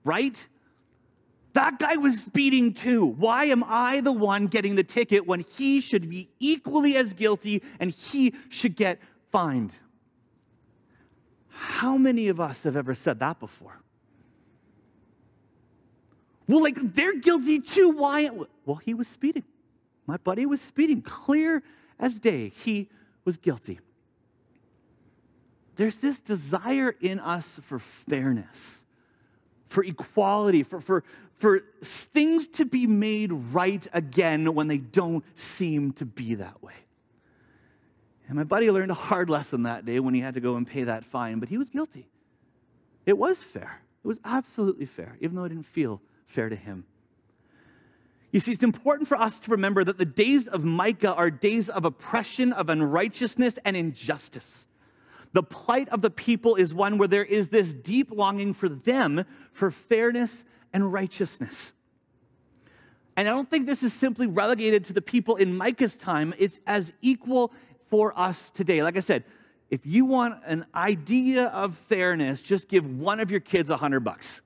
right? 0.03 0.47
That 1.53 1.79
guy 1.79 1.95
was 1.95 2.21
speeding 2.21 2.73
too. 2.73 3.05
Why 3.05 3.45
am 3.45 3.63
I 3.67 4.01
the 4.01 4.11
one 4.11 4.47
getting 4.47 4.75
the 4.75 4.83
ticket 4.83 5.27
when 5.27 5.41
he 5.41 5.79
should 5.79 6.09
be 6.09 6.29
equally 6.39 6.95
as 6.95 7.13
guilty 7.13 7.61
and 7.79 7.91
he 7.91 8.33
should 8.49 8.75
get 8.75 8.99
fined? 9.31 9.73
How 11.49 11.97
many 11.97 12.29
of 12.29 12.39
us 12.39 12.63
have 12.63 12.75
ever 12.75 12.95
said 12.95 13.19
that 13.19 13.39
before? 13.39 13.81
Well, 16.49 16.63
like, 16.63 16.95
they're 16.95 17.15
guilty 17.15 17.59
too. 17.59 17.91
Why? 17.91 18.27
Well, 18.65 18.77
he 18.77 18.95
was 18.95 19.07
speeding. 19.07 19.43
My 20.07 20.17
buddy 20.17 20.47
was 20.47 20.59
speeding, 20.59 21.03
clear 21.03 21.61
as 21.99 22.17
day. 22.17 22.51
He 22.65 22.89
was 23.23 23.37
guilty. 23.37 23.79
There's 25.75 25.97
this 25.97 26.19
desire 26.19 26.95
in 26.99 27.19
us 27.19 27.59
for 27.61 27.77
fairness, 27.77 28.83
for 29.67 29.83
equality, 29.83 30.63
for, 30.63 30.81
for, 30.81 31.03
for 31.35 31.61
things 31.83 32.47
to 32.47 32.65
be 32.65 32.87
made 32.87 33.31
right 33.31 33.87
again 33.93 34.55
when 34.55 34.67
they 34.67 34.79
don't 34.79 35.23
seem 35.37 35.93
to 35.93 36.05
be 36.05 36.33
that 36.33 36.63
way. 36.63 36.73
And 38.27 38.35
my 38.35 38.43
buddy 38.43 38.71
learned 38.71 38.89
a 38.89 38.95
hard 38.95 39.29
lesson 39.29 39.63
that 39.63 39.85
day 39.85 39.99
when 39.99 40.15
he 40.15 40.21
had 40.21 40.33
to 40.33 40.39
go 40.41 40.55
and 40.55 40.65
pay 40.65 40.85
that 40.85 41.05
fine, 41.05 41.39
but 41.39 41.49
he 41.49 41.59
was 41.59 41.69
guilty. 41.69 42.09
It 43.05 43.19
was 43.19 43.37
fair. 43.37 43.81
It 44.03 44.07
was 44.07 44.19
absolutely 44.25 44.87
fair, 44.87 45.15
even 45.21 45.35
though 45.35 45.43
it 45.43 45.49
didn't 45.49 45.67
feel 45.67 46.01
fair 46.29 46.49
to 46.49 46.55
him. 46.55 46.85
You 48.31 48.39
see, 48.39 48.51
it's 48.51 48.63
important 48.63 49.07
for 49.07 49.17
us 49.17 49.39
to 49.39 49.51
remember 49.51 49.83
that 49.83 49.97
the 49.97 50.05
days 50.05 50.47
of 50.47 50.63
Micah 50.63 51.13
are 51.13 51.31
days 51.31 51.67
of 51.67 51.83
oppression, 51.83 52.53
of 52.53 52.69
unrighteousness, 52.69 53.55
and 53.65 53.75
injustice. 53.75 54.67
The 55.33 55.43
plight 55.43 55.89
of 55.89 56.01
the 56.01 56.09
people 56.11 56.55
is 56.55 56.73
one 56.73 56.97
where 56.97 57.07
there 57.07 57.25
is 57.25 57.49
this 57.49 57.73
deep 57.73 58.11
longing 58.11 58.53
for 58.53 58.69
them 58.69 59.25
for 59.51 59.71
fairness 59.71 60.43
and 60.71 60.93
righteousness. 60.93 61.73
And 63.15 63.27
I 63.27 63.31
don't 63.31 63.49
think 63.49 63.65
this 63.65 63.83
is 63.83 63.93
simply 63.93 64.27
relegated 64.27 64.85
to 64.85 64.93
the 64.93 65.01
people 65.01 65.35
in 65.35 65.57
Micah's 65.57 65.95
time, 65.95 66.33
it's 66.37 66.59
as 66.65 66.93
equal 67.01 67.51
for 67.89 68.17
us 68.17 68.51
today. 68.51 68.83
Like 68.83 68.95
I 68.95 69.01
said, 69.01 69.23
if 69.69 69.85
you 69.85 70.05
want 70.05 70.41
an 70.45 70.65
idea 70.73 71.47
of 71.47 71.75
fairness, 71.75 72.41
just 72.41 72.67
give 72.69 72.85
one 72.85 73.19
of 73.19 73.29
your 73.29 73.39
kids 73.39 73.69
a 73.69 73.77
hundred 73.77 74.01
bucks. 74.01 74.41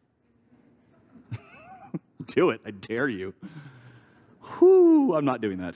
Do 2.27 2.49
it, 2.49 2.61
I 2.65 2.71
dare 2.71 3.07
you. 3.07 3.33
Whoo, 4.59 5.13
I'm 5.13 5.25
not 5.25 5.41
doing 5.41 5.57
that. 5.59 5.75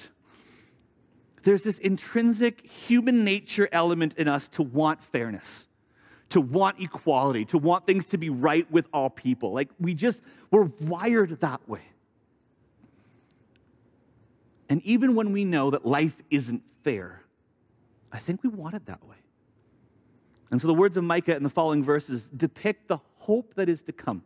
There's 1.43 1.63
this 1.63 1.77
intrinsic 1.79 2.65
human 2.69 3.23
nature 3.23 3.69
element 3.71 4.15
in 4.17 4.27
us 4.27 4.47
to 4.49 4.63
want 4.63 5.01
fairness, 5.01 5.67
to 6.29 6.41
want 6.41 6.81
equality, 6.81 7.45
to 7.45 7.57
want 7.57 7.85
things 7.85 8.05
to 8.07 8.17
be 8.17 8.29
right 8.29 8.69
with 8.69 8.85
all 8.91 9.09
people. 9.09 9.53
Like 9.53 9.69
we 9.79 9.93
just, 9.93 10.21
we're 10.51 10.69
wired 10.81 11.39
that 11.39 11.67
way. 11.67 11.83
And 14.69 14.81
even 14.83 15.15
when 15.15 15.31
we 15.31 15.45
know 15.45 15.71
that 15.71 15.85
life 15.85 16.15
isn't 16.29 16.63
fair, 16.83 17.21
I 18.11 18.19
think 18.19 18.43
we 18.43 18.49
want 18.49 18.75
it 18.75 18.85
that 18.87 19.05
way. 19.05 19.15
And 20.51 20.59
so 20.59 20.67
the 20.67 20.73
words 20.73 20.97
of 20.97 21.03
Micah 21.03 21.35
in 21.35 21.43
the 21.43 21.49
following 21.49 21.83
verses 21.83 22.27
depict 22.35 22.87
the 22.87 22.99
hope 23.17 23.53
that 23.55 23.69
is 23.69 23.81
to 23.83 23.91
come. 23.91 24.23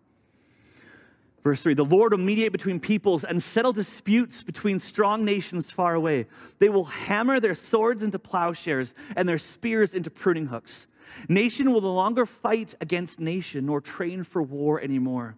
Verse 1.44 1.64
3 1.64 1.74
The 1.74 1.86
Lord 1.86 2.12
will 2.12 2.20
mediate 2.20 2.52
between 2.52 2.80
peoples 2.80 3.24
and 3.24 3.42
settle 3.42 3.74
disputes 3.74 4.44
between 4.44 4.80
strong 4.80 5.26
nations 5.26 5.72
far 5.72 5.96
away. 5.96 6.28
They 6.60 6.70
will 6.70 6.86
hammer 6.86 7.40
their 7.40 7.56
swords 7.56 8.04
into 8.04 8.20
plowshares 8.20 8.94
and 9.16 9.28
their 9.28 9.38
spears 9.38 9.94
into 9.94 10.10
pruning 10.10 10.48
hooks. 10.48 10.88
Nation 11.28 11.74
will 11.74 11.82
no 11.82 11.94
longer 11.94 12.26
fight 12.26 12.76
against 12.80 13.20
nation 13.20 13.66
nor 13.66 13.82
train 13.82 14.24
for 14.24 14.42
war 14.42 14.80
anymore. 14.80 15.36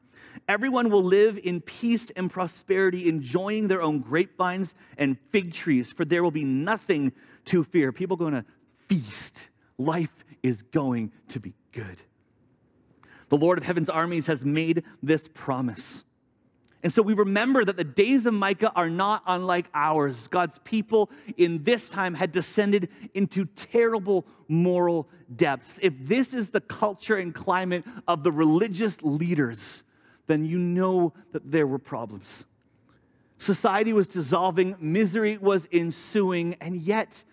Everyone 0.47 0.89
will 0.89 1.03
live 1.03 1.39
in 1.41 1.61
peace 1.61 2.09
and 2.11 2.29
prosperity, 2.29 3.07
enjoying 3.07 3.67
their 3.67 3.81
own 3.81 3.99
grapevines 3.99 4.73
and 4.97 5.17
fig 5.29 5.53
trees, 5.53 5.91
for 5.91 6.05
there 6.05 6.23
will 6.23 6.31
be 6.31 6.43
nothing 6.43 7.13
to 7.45 7.63
fear. 7.63 7.91
People 7.91 8.17
going 8.17 8.33
to 8.33 8.45
feast. 8.87 9.49
Life 9.77 10.25
is 10.41 10.61
going 10.61 11.11
to 11.29 11.39
be 11.39 11.53
good. 11.71 12.01
The 13.33 13.39
Lord 13.39 13.57
of 13.57 13.63
heaven's 13.63 13.89
armies 13.89 14.27
has 14.27 14.45
made 14.45 14.83
this 15.01 15.27
promise. 15.27 16.03
And 16.83 16.93
so 16.93 17.01
we 17.01 17.15
remember 17.15 17.65
that 17.65 17.77
the 17.77 17.83
days 17.83 18.27
of 18.27 18.35
Micah 18.35 18.71
are 18.75 18.91
not 18.91 19.23
unlike 19.25 19.65
ours. 19.73 20.27
God's 20.27 20.59
people 20.59 21.09
in 21.35 21.63
this 21.63 21.89
time 21.89 22.13
had 22.13 22.31
descended 22.31 22.89
into 23.15 23.45
terrible 23.45 24.27
moral 24.47 25.09
depths. 25.35 25.79
If 25.81 25.95
this 25.99 26.35
is 26.35 26.51
the 26.51 26.61
culture 26.61 27.15
and 27.17 27.33
climate 27.33 27.83
of 28.07 28.21
the 28.21 28.31
religious 28.31 29.01
leaders, 29.01 29.81
then 30.27 30.45
you 30.45 30.59
know 30.59 31.15
that 31.31 31.49
there 31.49 31.65
were 31.65 31.79
problems. 31.79 32.45
Society 33.39 33.93
was 33.93 34.05
dissolving, 34.05 34.75
misery 34.79 35.39
was 35.39 35.67
ensuing, 35.71 36.53
and 36.61 36.79
yet, 36.79 37.23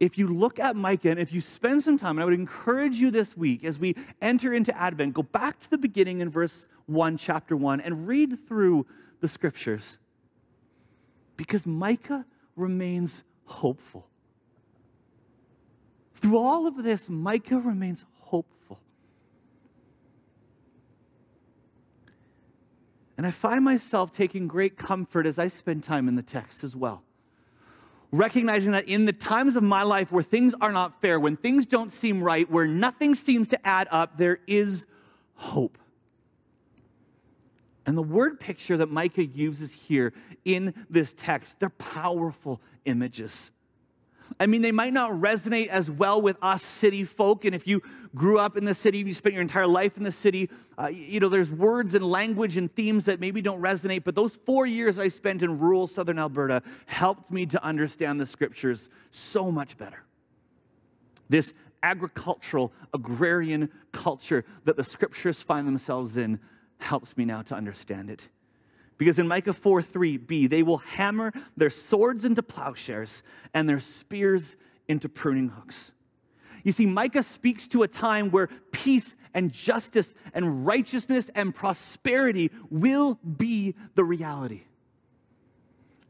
if 0.00 0.16
you 0.16 0.26
look 0.26 0.58
at 0.58 0.74
Micah 0.74 1.10
and 1.10 1.20
if 1.20 1.30
you 1.30 1.42
spend 1.42 1.84
some 1.84 1.98
time, 1.98 2.16
and 2.16 2.22
I 2.22 2.24
would 2.24 2.34
encourage 2.34 2.96
you 2.96 3.10
this 3.10 3.36
week 3.36 3.64
as 3.64 3.78
we 3.78 3.94
enter 4.22 4.54
into 4.54 4.76
Advent, 4.76 5.12
go 5.12 5.22
back 5.22 5.60
to 5.60 5.70
the 5.70 5.76
beginning 5.76 6.20
in 6.20 6.30
verse 6.30 6.66
1, 6.86 7.18
chapter 7.18 7.54
1, 7.54 7.82
and 7.82 8.08
read 8.08 8.48
through 8.48 8.86
the 9.20 9.28
scriptures. 9.28 9.98
Because 11.36 11.66
Micah 11.66 12.24
remains 12.56 13.22
hopeful. 13.44 14.08
Through 16.14 16.38
all 16.38 16.66
of 16.66 16.82
this, 16.82 17.10
Micah 17.10 17.60
remains 17.60 18.06
hopeful. 18.20 18.80
And 23.18 23.26
I 23.26 23.30
find 23.30 23.62
myself 23.62 24.12
taking 24.12 24.48
great 24.48 24.78
comfort 24.78 25.26
as 25.26 25.38
I 25.38 25.48
spend 25.48 25.84
time 25.84 26.08
in 26.08 26.14
the 26.14 26.22
text 26.22 26.64
as 26.64 26.74
well. 26.74 27.02
Recognizing 28.12 28.72
that 28.72 28.88
in 28.88 29.04
the 29.04 29.12
times 29.12 29.54
of 29.54 29.62
my 29.62 29.82
life 29.82 30.10
where 30.10 30.22
things 30.22 30.54
are 30.60 30.72
not 30.72 31.00
fair, 31.00 31.20
when 31.20 31.36
things 31.36 31.66
don't 31.66 31.92
seem 31.92 32.22
right, 32.22 32.50
where 32.50 32.66
nothing 32.66 33.14
seems 33.14 33.48
to 33.48 33.66
add 33.66 33.86
up, 33.90 34.16
there 34.18 34.40
is 34.46 34.86
hope. 35.34 35.78
And 37.86 37.96
the 37.96 38.02
word 38.02 38.40
picture 38.40 38.76
that 38.76 38.90
Micah 38.90 39.24
uses 39.24 39.72
here 39.72 40.12
in 40.44 40.74
this 40.88 41.14
text, 41.16 41.60
they're 41.60 41.70
powerful 41.70 42.60
images. 42.84 43.52
I 44.38 44.46
mean, 44.46 44.62
they 44.62 44.72
might 44.72 44.92
not 44.92 45.10
resonate 45.12 45.68
as 45.68 45.90
well 45.90 46.20
with 46.20 46.36
us 46.40 46.62
city 46.62 47.04
folk. 47.04 47.44
And 47.44 47.54
if 47.54 47.66
you 47.66 47.82
grew 48.14 48.38
up 48.38 48.56
in 48.56 48.64
the 48.64 48.74
city, 48.74 48.98
you 48.98 49.14
spent 49.14 49.34
your 49.34 49.42
entire 49.42 49.66
life 49.66 49.96
in 49.96 50.02
the 50.02 50.12
city, 50.12 50.48
uh, 50.78 50.86
you 50.86 51.20
know, 51.20 51.28
there's 51.28 51.50
words 51.50 51.94
and 51.94 52.04
language 52.04 52.56
and 52.56 52.74
themes 52.74 53.04
that 53.06 53.20
maybe 53.20 53.42
don't 53.42 53.60
resonate. 53.60 54.04
But 54.04 54.14
those 54.14 54.36
four 54.46 54.66
years 54.66 54.98
I 54.98 55.08
spent 55.08 55.42
in 55.42 55.58
rural 55.58 55.86
southern 55.86 56.18
Alberta 56.18 56.62
helped 56.86 57.30
me 57.30 57.46
to 57.46 57.62
understand 57.64 58.20
the 58.20 58.26
scriptures 58.26 58.90
so 59.10 59.50
much 59.50 59.76
better. 59.76 60.04
This 61.28 61.52
agricultural, 61.82 62.72
agrarian 62.92 63.70
culture 63.92 64.44
that 64.64 64.76
the 64.76 64.84
scriptures 64.84 65.40
find 65.40 65.66
themselves 65.66 66.16
in 66.16 66.40
helps 66.78 67.16
me 67.16 67.24
now 67.24 67.42
to 67.42 67.54
understand 67.54 68.10
it. 68.10 68.28
Because 69.00 69.18
in 69.18 69.26
Micah 69.26 69.54
4 69.54 69.80
3b, 69.80 70.50
they 70.50 70.62
will 70.62 70.76
hammer 70.76 71.32
their 71.56 71.70
swords 71.70 72.26
into 72.26 72.42
plowshares 72.42 73.22
and 73.54 73.66
their 73.66 73.80
spears 73.80 74.56
into 74.88 75.08
pruning 75.08 75.48
hooks. 75.48 75.92
You 76.64 76.72
see, 76.72 76.84
Micah 76.84 77.22
speaks 77.22 77.66
to 77.68 77.82
a 77.82 77.88
time 77.88 78.30
where 78.30 78.50
peace 78.72 79.16
and 79.32 79.50
justice 79.50 80.14
and 80.34 80.66
righteousness 80.66 81.30
and 81.34 81.54
prosperity 81.54 82.50
will 82.68 83.18
be 83.38 83.74
the 83.94 84.04
reality. 84.04 84.64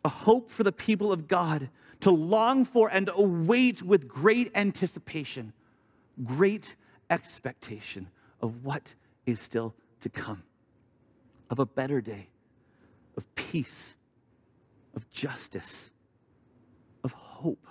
A 0.05 0.09
hope 0.09 0.51
for 0.51 0.65
the 0.65 0.73
people 0.73 1.13
of 1.13 1.29
God 1.29 1.71
to 2.01 2.11
long 2.11 2.65
for 2.65 2.91
and 2.91 3.09
await 3.15 3.85
with 3.85 4.09
great 4.09 4.51
anticipation, 4.57 5.53
great 6.25 6.75
expectation 7.09 8.09
of 8.43 8.65
what 8.65 8.97
is 9.27 9.39
still 9.39 9.77
to 10.01 10.09
come, 10.09 10.43
of 11.51 11.61
a 11.61 11.67
better 11.67 12.01
day 12.01 12.31
of 13.21 13.35
peace, 13.35 13.95
of 14.97 15.09
justice, 15.11 15.91
of 17.05 17.13
hope. 17.13 17.67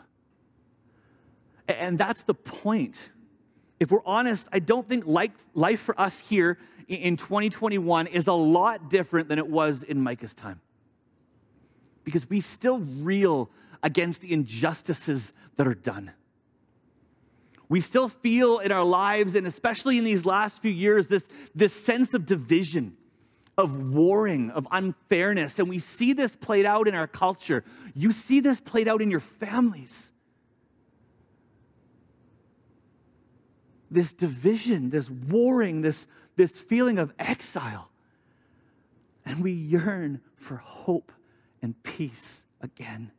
And 1.67 1.97
that's 1.97 2.21
the 2.21 2.35
point. 2.35 2.95
If 3.79 3.89
we're 3.89 4.05
honest, 4.05 4.47
I 4.53 4.59
don't 4.59 4.87
think 4.87 5.05
life 5.07 5.79
for 5.79 5.99
us 5.99 6.19
here 6.19 6.59
in 6.87 7.17
2021 7.17 8.05
is 8.07 8.27
a 8.27 8.33
lot 8.33 8.91
different 8.91 9.27
than 9.27 9.39
it 9.39 9.47
was 9.47 9.81
in 9.81 9.99
Micah's 10.01 10.35
time. 10.35 10.61
Because 12.03 12.29
we 12.29 12.41
still 12.41 12.77
reel 12.77 13.49
against 13.81 14.21
the 14.21 14.31
injustices 14.31 15.33
that 15.57 15.67
are 15.67 15.73
done. 15.73 16.11
We 17.69 17.81
still 17.81 18.09
feel 18.09 18.59
in 18.59 18.71
our 18.71 18.83
lives, 18.83 19.33
and 19.33 19.47
especially 19.47 19.97
in 19.97 20.03
these 20.03 20.27
last 20.27 20.61
few 20.61 20.71
years, 20.71 21.07
this, 21.07 21.23
this 21.55 21.73
sense 21.73 22.13
of 22.13 22.27
division 22.27 22.97
of 23.59 23.93
warring, 23.93 24.51
of 24.51 24.65
unfairness. 24.71 25.59
And 25.59 25.67
we 25.67 25.79
see 25.79 26.13
this 26.13 26.33
played 26.33 26.65
out 26.65 26.87
in 26.87 26.95
our 26.95 27.07
culture. 27.07 27.65
You 27.93 28.13
see 28.13 28.39
this 28.39 28.61
played 28.61 28.87
out 28.87 29.01
in 29.01 29.11
your 29.11 29.19
families. 29.19 30.13
This 33.91 34.13
division, 34.13 34.91
this 34.91 35.09
warring, 35.09 35.81
this, 35.81 36.07
this 36.37 36.57
feeling 36.57 36.97
of 36.97 37.13
exile. 37.19 37.91
And 39.25 39.43
we 39.43 39.51
yearn 39.51 40.21
for 40.37 40.55
hope 40.55 41.11
and 41.61 41.81
peace 41.83 42.43
again. 42.61 43.11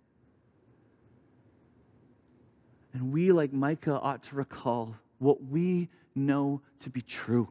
And 2.95 3.13
we, 3.13 3.31
like 3.31 3.53
Micah, 3.53 4.01
ought 4.01 4.23
to 4.25 4.37
recall 4.37 4.97
what 5.19 5.45
we 5.45 5.91
know 6.15 6.63
to 6.81 6.89
be 6.89 7.03
true 7.03 7.51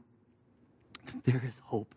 there 1.23 1.43
is 1.47 1.59
hope 1.65 1.95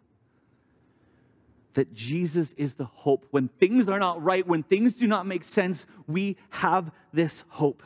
that 1.74 1.94
Jesus 1.94 2.54
is 2.56 2.74
the 2.74 2.84
hope. 2.84 3.26
When 3.30 3.48
things 3.48 3.88
are 3.88 3.98
not 3.98 4.22
right, 4.22 4.46
when 4.46 4.62
things 4.62 4.96
do 4.96 5.06
not 5.06 5.26
make 5.26 5.44
sense, 5.44 5.86
we 6.06 6.36
have 6.50 6.90
this 7.12 7.44
hope. 7.48 7.82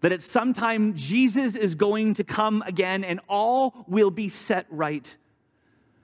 That 0.00 0.12
at 0.12 0.22
some 0.22 0.54
time 0.54 0.94
Jesus 0.94 1.54
is 1.54 1.74
going 1.74 2.14
to 2.14 2.24
come 2.24 2.62
again 2.66 3.04
and 3.04 3.20
all 3.28 3.84
will 3.86 4.10
be 4.10 4.28
set 4.28 4.66
right. 4.70 5.14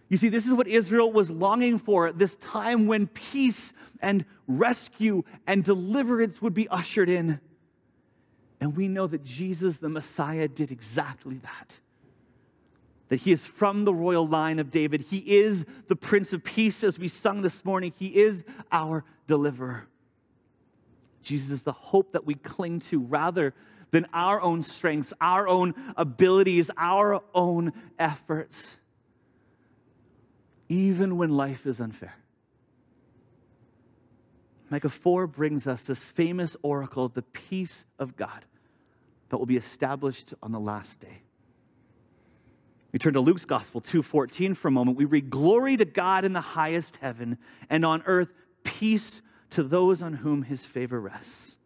You 0.08 0.16
see, 0.16 0.28
this 0.28 0.46
is 0.46 0.54
what 0.54 0.68
Israel 0.68 1.10
was 1.10 1.30
longing 1.30 1.78
for 1.78 2.12
this 2.12 2.36
time 2.36 2.86
when 2.86 3.08
peace 3.08 3.72
and 4.00 4.24
rescue 4.46 5.24
and 5.46 5.64
deliverance 5.64 6.40
would 6.40 6.54
be 6.54 6.68
ushered 6.68 7.08
in. 7.08 7.40
And 8.60 8.76
we 8.76 8.88
know 8.88 9.06
that 9.06 9.24
Jesus, 9.24 9.78
the 9.78 9.88
Messiah, 9.88 10.48
did 10.48 10.70
exactly 10.70 11.38
that 11.38 11.78
that 13.08 13.16
he 13.16 13.32
is 13.32 13.46
from 13.46 13.84
the 13.84 13.94
royal 13.94 14.26
line 14.26 14.58
of 14.58 14.70
David. 14.70 15.00
He 15.02 15.18
is 15.18 15.64
the 15.88 15.96
Prince 15.96 16.32
of 16.32 16.42
Peace, 16.42 16.82
as 16.82 16.98
we 16.98 17.08
sung 17.08 17.42
this 17.42 17.64
morning. 17.64 17.92
He 17.96 18.08
is 18.08 18.44
our 18.72 19.04
deliverer. 19.26 19.86
Jesus 21.22 21.50
is 21.50 21.62
the 21.62 21.72
hope 21.72 22.12
that 22.12 22.26
we 22.26 22.34
cling 22.34 22.80
to 22.80 23.00
rather 23.00 23.54
than 23.90 24.06
our 24.12 24.40
own 24.40 24.62
strengths, 24.62 25.12
our 25.20 25.46
own 25.46 25.74
abilities, 25.96 26.70
our 26.76 27.22
own 27.34 27.72
efforts, 27.98 28.76
even 30.68 31.16
when 31.16 31.30
life 31.30 31.66
is 31.66 31.80
unfair. 31.80 32.14
Micah 34.68 34.88
4 34.88 35.28
brings 35.28 35.68
us 35.68 35.82
this 35.82 36.02
famous 36.02 36.56
oracle, 36.62 37.08
the 37.08 37.22
peace 37.22 37.84
of 38.00 38.16
God, 38.16 38.44
that 39.28 39.38
will 39.38 39.46
be 39.46 39.56
established 39.56 40.34
on 40.42 40.50
the 40.50 40.58
last 40.58 40.98
day. 40.98 41.22
We 42.92 42.98
turn 42.98 43.14
to 43.14 43.20
Luke's 43.20 43.44
Gospel 43.44 43.80
2:14 43.80 44.54
for 44.54 44.68
a 44.68 44.70
moment. 44.70 44.96
We 44.96 45.04
read, 45.04 45.30
"Glory 45.30 45.76
to 45.76 45.84
God 45.84 46.24
in 46.24 46.32
the 46.32 46.40
highest 46.40 46.96
heaven, 46.98 47.38
and 47.68 47.84
on 47.84 48.02
earth 48.06 48.32
peace 48.64 49.22
to 49.50 49.62
those 49.62 50.02
on 50.02 50.14
whom 50.14 50.42
his 50.42 50.64
favor 50.64 51.00
rests." 51.00 51.56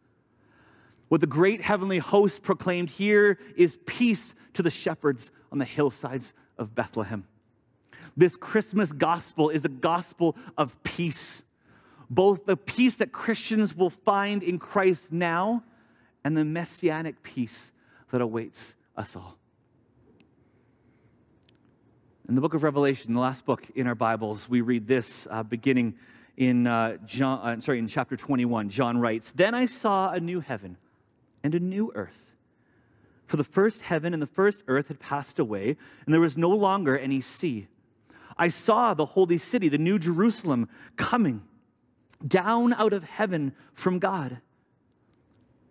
What 1.08 1.20
the 1.20 1.26
great 1.26 1.62
heavenly 1.62 1.98
host 1.98 2.42
proclaimed 2.42 2.90
here 2.90 3.38
is 3.56 3.78
peace 3.86 4.34
to 4.54 4.62
the 4.62 4.70
shepherds 4.70 5.32
on 5.50 5.58
the 5.58 5.64
hillsides 5.64 6.32
of 6.56 6.74
Bethlehem. 6.74 7.24
This 8.16 8.36
Christmas 8.36 8.92
gospel 8.92 9.50
is 9.50 9.64
a 9.64 9.68
gospel 9.68 10.36
of 10.56 10.80
peace, 10.84 11.42
both 12.08 12.44
the 12.46 12.56
peace 12.56 12.96
that 12.96 13.10
Christians 13.12 13.74
will 13.76 13.90
find 13.90 14.42
in 14.42 14.58
Christ 14.58 15.12
now 15.12 15.64
and 16.22 16.36
the 16.36 16.44
messianic 16.44 17.22
peace 17.22 17.72
that 18.10 18.20
awaits 18.20 18.76
us 18.96 19.16
all. 19.16 19.39
In 22.30 22.36
the 22.36 22.40
book 22.40 22.54
of 22.54 22.62
Revelation, 22.62 23.12
the 23.12 23.18
last 23.18 23.44
book 23.44 23.66
in 23.74 23.88
our 23.88 23.96
Bibles, 23.96 24.48
we 24.48 24.60
read 24.60 24.86
this 24.86 25.26
uh, 25.32 25.42
beginning 25.42 25.96
in 26.36 26.64
uh, 26.64 26.98
John, 27.04 27.40
uh, 27.40 27.60
sorry, 27.60 27.80
in 27.80 27.88
chapter 27.88 28.16
21. 28.16 28.68
John 28.68 28.98
writes, 28.98 29.32
Then 29.32 29.52
I 29.52 29.66
saw 29.66 30.12
a 30.12 30.20
new 30.20 30.38
heaven 30.38 30.76
and 31.42 31.56
a 31.56 31.58
new 31.58 31.90
earth. 31.96 32.30
For 33.26 33.36
the 33.36 33.42
first 33.42 33.82
heaven 33.82 34.12
and 34.14 34.22
the 34.22 34.28
first 34.28 34.62
earth 34.68 34.86
had 34.86 35.00
passed 35.00 35.40
away, 35.40 35.76
and 36.06 36.14
there 36.14 36.20
was 36.20 36.38
no 36.38 36.50
longer 36.50 36.96
any 36.96 37.20
sea. 37.20 37.66
I 38.38 38.48
saw 38.48 38.94
the 38.94 39.06
holy 39.06 39.38
city, 39.38 39.68
the 39.68 39.76
new 39.76 39.98
Jerusalem, 39.98 40.68
coming 40.96 41.42
down 42.24 42.74
out 42.74 42.92
of 42.92 43.02
heaven 43.02 43.56
from 43.74 43.98
God, 43.98 44.38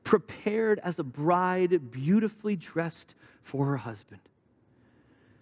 prepared 0.04 0.80
as 0.80 1.00
a 1.00 1.06
bride 1.06 1.90
beautifully 1.90 2.58
dressed 2.58 3.16
for 3.44 3.66
her 3.68 3.78
husband. 3.78 4.20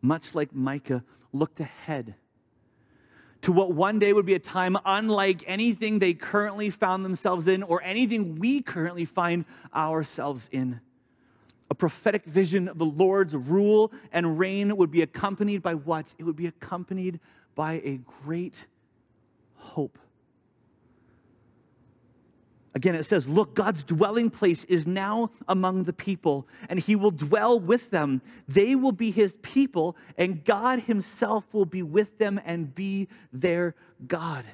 much 0.00 0.34
like 0.34 0.54
Micah, 0.54 1.02
looked 1.32 1.60
ahead 1.60 2.14
to 3.42 3.52
what 3.52 3.72
one 3.72 3.98
day 3.98 4.12
would 4.12 4.26
be 4.26 4.34
a 4.34 4.38
time 4.38 4.76
unlike 4.84 5.44
anything 5.46 5.98
they 5.98 6.12
currently 6.12 6.70
found 6.70 7.04
themselves 7.04 7.46
in 7.46 7.62
or 7.62 7.82
anything 7.82 8.36
we 8.36 8.60
currently 8.60 9.04
find 9.04 9.44
ourselves 9.74 10.48
in. 10.50 10.80
A 11.70 11.74
prophetic 11.74 12.24
vision 12.24 12.68
of 12.68 12.78
the 12.78 12.84
Lord's 12.84 13.36
rule 13.36 13.92
and 14.10 14.38
reign 14.38 14.76
would 14.76 14.90
be 14.90 15.02
accompanied 15.02 15.62
by 15.62 15.74
what? 15.74 16.06
It 16.18 16.24
would 16.24 16.36
be 16.36 16.46
accompanied 16.46 17.20
by 17.54 17.74
a 17.84 18.00
great 18.24 18.66
hope. 19.54 19.98
Again, 22.78 22.94
it 22.94 23.06
says, 23.06 23.26
Look, 23.26 23.56
God's 23.56 23.82
dwelling 23.82 24.30
place 24.30 24.62
is 24.66 24.86
now 24.86 25.32
among 25.48 25.82
the 25.82 25.92
people, 25.92 26.46
and 26.68 26.78
he 26.78 26.94
will 26.94 27.10
dwell 27.10 27.58
with 27.58 27.90
them. 27.90 28.22
They 28.46 28.76
will 28.76 28.92
be 28.92 29.10
his 29.10 29.34
people, 29.42 29.96
and 30.16 30.44
God 30.44 30.82
himself 30.82 31.42
will 31.50 31.64
be 31.64 31.82
with 31.82 32.18
them 32.18 32.40
and 32.44 32.72
be 32.72 33.08
their 33.32 33.74
God. 34.06 34.44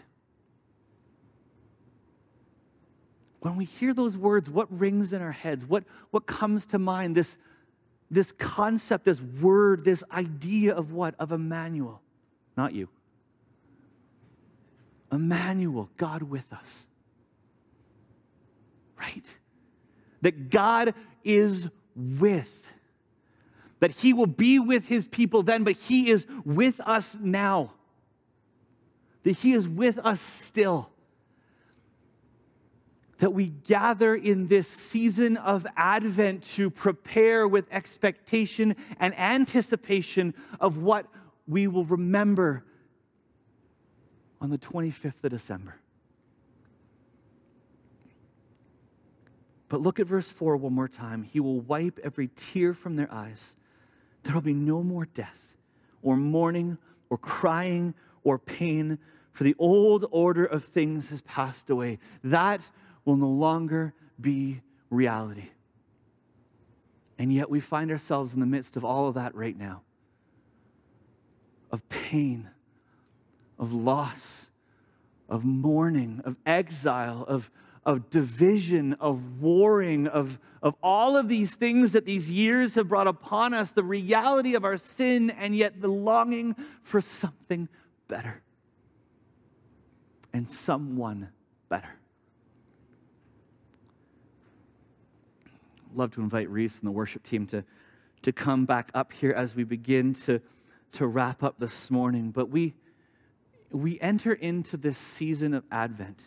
When 3.40 3.56
we 3.56 3.66
hear 3.66 3.92
those 3.92 4.16
words, 4.16 4.48
what 4.48 4.72
rings 4.72 5.12
in 5.12 5.20
our 5.20 5.32
heads? 5.32 5.66
What, 5.66 5.84
what 6.10 6.24
comes 6.24 6.64
to 6.68 6.78
mind? 6.78 7.14
This, 7.14 7.37
this 8.10 8.32
concept, 8.32 9.04
this 9.04 9.20
word, 9.20 9.84
this 9.84 10.02
idea 10.10 10.74
of 10.74 10.92
what? 10.92 11.14
Of 11.18 11.30
Emmanuel. 11.30 12.00
Not 12.56 12.72
you. 12.72 12.88
Emmanuel, 15.12 15.90
God 15.98 16.22
with 16.22 16.50
us 16.54 16.87
right? 18.98 19.24
That 20.22 20.50
God 20.50 20.94
is 21.22 21.68
with. 21.94 22.50
That 23.80 23.90
He 23.90 24.12
will 24.12 24.26
be 24.26 24.59
with 24.59 24.87
His 24.87 25.07
people 25.09 25.42
then, 25.42 25.64
but 25.64 25.74
He 25.74 26.11
is 26.11 26.26
with 26.44 26.80
us 26.80 27.16
now. 27.20 27.72
That 29.24 29.33
He 29.33 29.52
is 29.52 29.68
with 29.68 29.98
us 29.98 30.20
still. 30.20 30.90
That 33.18 33.30
we 33.30 33.48
gather 33.48 34.14
in 34.14 34.48
this 34.48 34.68
season 34.68 35.37
of 35.37 35.66
Advent 35.76 36.44
to 36.54 36.70
prepare 36.70 37.46
with 37.46 37.66
expectation 37.70 38.76
and 38.98 39.18
anticipation 39.18 40.35
of 40.61 40.78
what 40.78 41.07
we 41.46 41.66
will 41.66 41.85
remember 41.85 42.64
on 44.40 44.50
the 44.50 44.59
25th 44.59 45.22
of 45.22 45.30
December. 45.30 45.76
But 49.68 49.81
look 49.81 49.98
at 49.98 50.07
verse 50.07 50.31
4 50.31 50.57
one 50.57 50.72
more 50.72 50.88
time. 50.88 51.22
He 51.22 51.40
will 51.40 51.61
wipe 51.61 51.98
every 52.03 52.29
tear 52.37 52.74
from 52.74 52.96
their 52.96 53.12
eyes. 53.12 53.57
There 54.22 54.35
will 54.35 54.40
be 54.40 54.55
no 54.55 54.83
more 54.83 55.07
death, 55.07 55.57
or 56.03 56.16
mourning, 56.16 56.79
or 57.11 57.18
crying, 57.18 57.94
or 58.22 58.38
pain, 58.38 58.98
for 59.33 59.44
the 59.44 59.57
old 59.59 60.07
order 60.11 60.44
of 60.44 60.64
things 60.64 61.11
has 61.11 61.20
passed 61.22 61.68
away. 61.68 61.98
That 62.22 62.61
will 63.05 63.16
no 63.16 63.29
longer 63.29 63.92
be 64.20 64.62
reality. 64.90 65.50
And 67.18 67.33
yet 67.33 67.50
we 67.50 67.61
find 67.61 67.90
ourselves 67.90 68.35
in 68.35 68.40
the 68.40 68.46
midst 68.46 68.77
of 68.77 68.85
all 68.85 69.09
of 69.09 69.14
that 69.14 69.35
right 69.35 69.57
now 69.57 69.83
of 71.70 71.88
pain, 71.88 72.48
of 73.59 73.72
loss, 73.72 74.48
of 75.29 75.44
mourning, 75.44 76.22
of 76.24 76.37
exile, 76.46 77.24
of, 77.27 77.50
of 77.87 78.09
division, 78.09 78.94
of 78.94 79.40
warring, 79.40 80.07
of, 80.07 80.38
of 80.62 80.75
all 80.83 81.16
of 81.16 81.29
these 81.29 81.51
things 81.51 81.92
that 81.92 82.07
these 82.07 82.31
years 82.31 82.75
have 82.75 82.88
brought 82.88 83.07
upon 83.07 83.53
us, 83.53 83.70
the 83.70 83.85
reality 83.85 84.55
of 84.55 84.64
our 84.64 84.77
sin, 84.77 85.31
and 85.31 85.55
yet 85.55 85.81
the 85.81 85.88
longing 85.88 86.57
for 86.83 87.01
something 87.01 87.68
better 88.09 88.42
and 90.33 90.51
someone 90.51 91.29
better. 91.68 91.97
Love 95.94 96.11
to 96.12 96.20
invite 96.20 96.49
Reese 96.51 96.79
and 96.79 96.88
the 96.88 96.92
worship 96.92 97.23
team 97.23 97.47
to, 97.47 97.64
to 98.23 98.33
come 98.33 98.64
back 98.64 98.90
up 98.94 99.12
here 99.12 99.31
as 99.31 99.55
we 99.55 99.62
begin 99.62 100.14
to, 100.14 100.40
to 100.92 101.07
wrap 101.07 101.42
up 101.42 101.61
this 101.61 101.90
morning. 101.90 102.31
But 102.31 102.49
we, 102.49 102.75
we 103.70 104.01
enter 104.01 104.33
into 104.33 104.77
this 104.77 104.99
season 104.99 105.55
of 105.55 105.64
Advent 105.70 106.25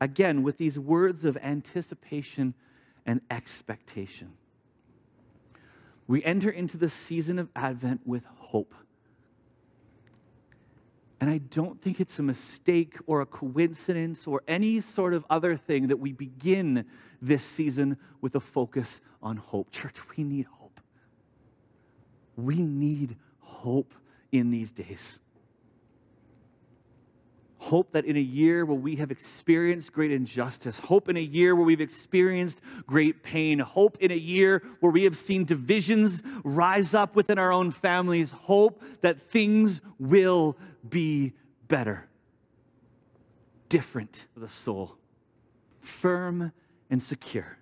again 0.00 0.42
with 0.42 0.58
these 0.58 0.78
words 0.78 1.24
of 1.24 1.36
anticipation 1.38 2.54
and 3.06 3.20
expectation. 3.30 4.32
We 6.06 6.24
enter 6.24 6.50
into 6.50 6.76
the 6.76 6.88
season 6.88 7.38
of 7.38 7.48
Advent 7.54 8.00
with 8.06 8.24
hope. 8.36 8.74
And 11.20 11.28
I 11.28 11.38
don't 11.38 11.82
think 11.82 12.00
it's 12.00 12.18
a 12.18 12.22
mistake 12.22 12.96
or 13.06 13.20
a 13.20 13.26
coincidence 13.26 14.26
or 14.26 14.42
any 14.46 14.80
sort 14.80 15.14
of 15.14 15.24
other 15.28 15.56
thing 15.56 15.88
that 15.88 15.98
we 15.98 16.12
begin 16.12 16.84
this 17.20 17.44
season 17.44 17.96
with 18.20 18.34
a 18.36 18.40
focus 18.40 19.00
on 19.22 19.36
hope. 19.36 19.70
Church, 19.70 19.96
we 20.16 20.22
need 20.22 20.46
hope. 20.46 20.80
We 22.36 22.62
need 22.62 23.16
hope 23.40 23.92
in 24.30 24.50
these 24.50 24.70
days. 24.70 25.18
Hope 27.58 27.92
that 27.92 28.04
in 28.04 28.16
a 28.16 28.20
year 28.20 28.64
where 28.64 28.78
we 28.78 28.96
have 28.96 29.10
experienced 29.10 29.92
great 29.92 30.12
injustice, 30.12 30.78
hope 30.78 31.08
in 31.08 31.16
a 31.16 31.20
year 31.20 31.56
where 31.56 31.64
we've 31.64 31.80
experienced 31.80 32.60
great 32.86 33.22
pain, 33.24 33.58
hope 33.58 33.98
in 34.00 34.12
a 34.12 34.16
year 34.16 34.62
where 34.78 34.92
we 34.92 35.02
have 35.04 35.16
seen 35.16 35.44
divisions 35.44 36.22
rise 36.44 36.94
up 36.94 37.16
within 37.16 37.36
our 37.36 37.52
own 37.52 37.72
families, 37.72 38.30
hope 38.30 38.82
that 39.00 39.20
things 39.20 39.80
will 39.98 40.56
be 40.88 41.32
better, 41.66 42.06
different 43.68 44.26
for 44.32 44.40
the 44.40 44.48
soul, 44.48 44.96
firm 45.80 46.52
and 46.88 47.02
secure. 47.02 47.58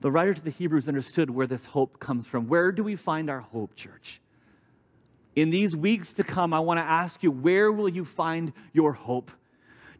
The 0.00 0.10
writer 0.10 0.34
to 0.34 0.42
the 0.42 0.50
Hebrews 0.50 0.88
understood 0.88 1.30
where 1.30 1.46
this 1.46 1.66
hope 1.66 1.98
comes 2.00 2.26
from. 2.26 2.48
Where 2.48 2.72
do 2.72 2.82
we 2.82 2.96
find 2.96 3.30
our 3.30 3.40
hope, 3.40 3.74
church? 3.76 4.20
In 5.36 5.50
these 5.50 5.74
weeks 5.74 6.12
to 6.14 6.24
come, 6.24 6.52
I 6.52 6.60
want 6.60 6.78
to 6.78 6.84
ask 6.84 7.22
you 7.22 7.30
where 7.30 7.72
will 7.72 7.88
you 7.88 8.04
find 8.04 8.52
your 8.72 8.92
hope? 8.92 9.30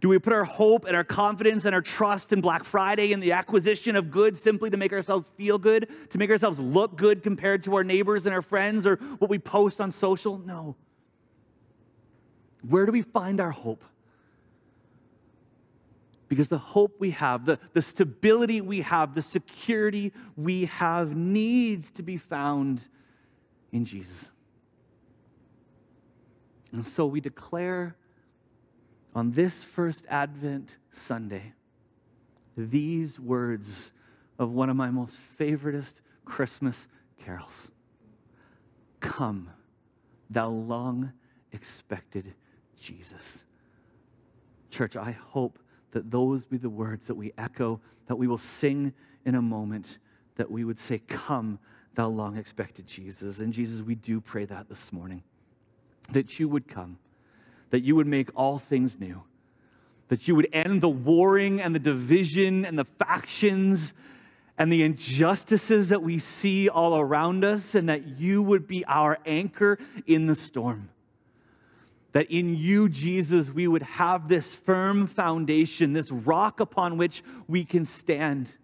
Do 0.00 0.08
we 0.08 0.18
put 0.18 0.34
our 0.34 0.44
hope 0.44 0.84
and 0.84 0.94
our 0.94 1.02
confidence 1.02 1.64
and 1.64 1.74
our 1.74 1.80
trust 1.80 2.32
in 2.32 2.40
Black 2.40 2.62
Friday 2.62 3.12
and 3.12 3.22
the 3.22 3.32
acquisition 3.32 3.96
of 3.96 4.10
goods 4.10 4.40
simply 4.40 4.68
to 4.68 4.76
make 4.76 4.92
ourselves 4.92 5.30
feel 5.36 5.56
good, 5.56 5.88
to 6.10 6.18
make 6.18 6.30
ourselves 6.30 6.60
look 6.60 6.96
good 6.96 7.22
compared 7.22 7.64
to 7.64 7.74
our 7.76 7.84
neighbors 7.84 8.26
and 8.26 8.34
our 8.34 8.42
friends 8.42 8.86
or 8.86 8.96
what 9.18 9.30
we 9.30 9.38
post 9.38 9.80
on 9.80 9.90
social? 9.90 10.38
No. 10.38 10.76
Where 12.68 12.86
do 12.86 12.92
we 12.92 13.02
find 13.02 13.40
our 13.40 13.50
hope? 13.50 13.82
Because 16.28 16.48
the 16.48 16.58
hope 16.58 16.96
we 16.98 17.10
have, 17.12 17.46
the, 17.46 17.58
the 17.72 17.82
stability 17.82 18.60
we 18.60 18.82
have, 18.82 19.14
the 19.14 19.22
security 19.22 20.12
we 20.36 20.66
have 20.66 21.16
needs 21.16 21.90
to 21.92 22.02
be 22.02 22.16
found 22.16 22.88
in 23.72 23.84
Jesus. 23.84 24.30
And 26.74 26.86
so 26.88 27.06
we 27.06 27.20
declare 27.20 27.94
on 29.14 29.30
this 29.30 29.62
first 29.62 30.04
Advent 30.08 30.76
Sunday 30.92 31.52
these 32.56 33.20
words 33.20 33.92
of 34.40 34.50
one 34.50 34.68
of 34.68 34.74
my 34.74 34.90
most 34.90 35.16
favoriteest 35.38 35.94
Christmas 36.24 36.88
carols 37.24 37.70
Come, 38.98 39.50
thou 40.28 40.48
long 40.48 41.12
expected 41.52 42.34
Jesus. 42.80 43.44
Church, 44.70 44.96
I 44.96 45.12
hope 45.12 45.60
that 45.92 46.10
those 46.10 46.44
be 46.44 46.56
the 46.56 46.70
words 46.70 47.06
that 47.06 47.14
we 47.14 47.32
echo, 47.38 47.80
that 48.06 48.16
we 48.16 48.26
will 48.26 48.36
sing 48.36 48.94
in 49.24 49.36
a 49.36 49.42
moment, 49.42 49.98
that 50.34 50.50
we 50.50 50.64
would 50.64 50.80
say, 50.80 50.98
Come, 51.06 51.60
thou 51.94 52.08
long 52.08 52.36
expected 52.36 52.88
Jesus. 52.88 53.38
And 53.38 53.52
Jesus, 53.52 53.80
we 53.80 53.94
do 53.94 54.20
pray 54.20 54.44
that 54.46 54.68
this 54.68 54.92
morning 54.92 55.22
that 56.12 56.38
you 56.38 56.48
would 56.48 56.68
come, 56.68 56.98
that 57.70 57.80
you 57.80 57.96
would 57.96 58.06
make 58.06 58.28
all 58.34 58.58
things 58.58 59.00
new, 59.00 59.22
that 60.08 60.28
you 60.28 60.34
would 60.34 60.48
end 60.52 60.80
the 60.80 60.88
warring 60.88 61.60
and 61.60 61.74
the 61.74 61.80
division 61.80 62.64
and 62.64 62.78
the 62.78 62.84
factions 62.84 63.94
and 64.56 64.72
the 64.72 64.84
injustices 64.84 65.88
that 65.88 66.02
we 66.02 66.18
see 66.18 66.68
all 66.68 66.96
around 66.96 67.44
us, 67.44 67.74
and 67.74 67.88
that 67.88 68.06
you 68.18 68.40
would 68.40 68.68
be 68.68 68.84
our 68.84 69.18
anchor 69.26 69.78
in 70.06 70.26
the 70.26 70.34
storm. 70.36 70.90
That 72.12 72.30
in 72.30 72.54
you, 72.54 72.88
Jesus, 72.88 73.50
we 73.50 73.66
would 73.66 73.82
have 73.82 74.28
this 74.28 74.54
firm 74.54 75.08
foundation, 75.08 75.92
this 75.92 76.12
rock 76.12 76.60
upon 76.60 76.96
which 76.96 77.24
we 77.48 77.64
can 77.64 77.84
stand, 77.84 78.54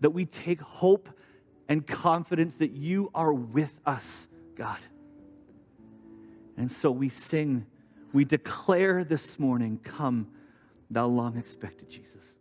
that 0.00 0.10
we 0.10 0.24
take 0.24 0.62
hope 0.62 1.10
and 1.68 1.86
confidence 1.86 2.54
that 2.54 2.70
you 2.70 3.10
are 3.14 3.32
with 3.34 3.78
us, 3.84 4.26
God. 4.56 4.78
And 6.58 6.70
so 6.72 6.90
we 6.90 7.08
sing, 7.08 7.66
we 8.12 8.24
declare 8.24 9.04
this 9.04 9.38
morning, 9.38 9.78
Come, 9.82 10.26
thou 10.90 11.06
long 11.06 11.38
expected 11.38 11.88
Jesus. 11.88 12.34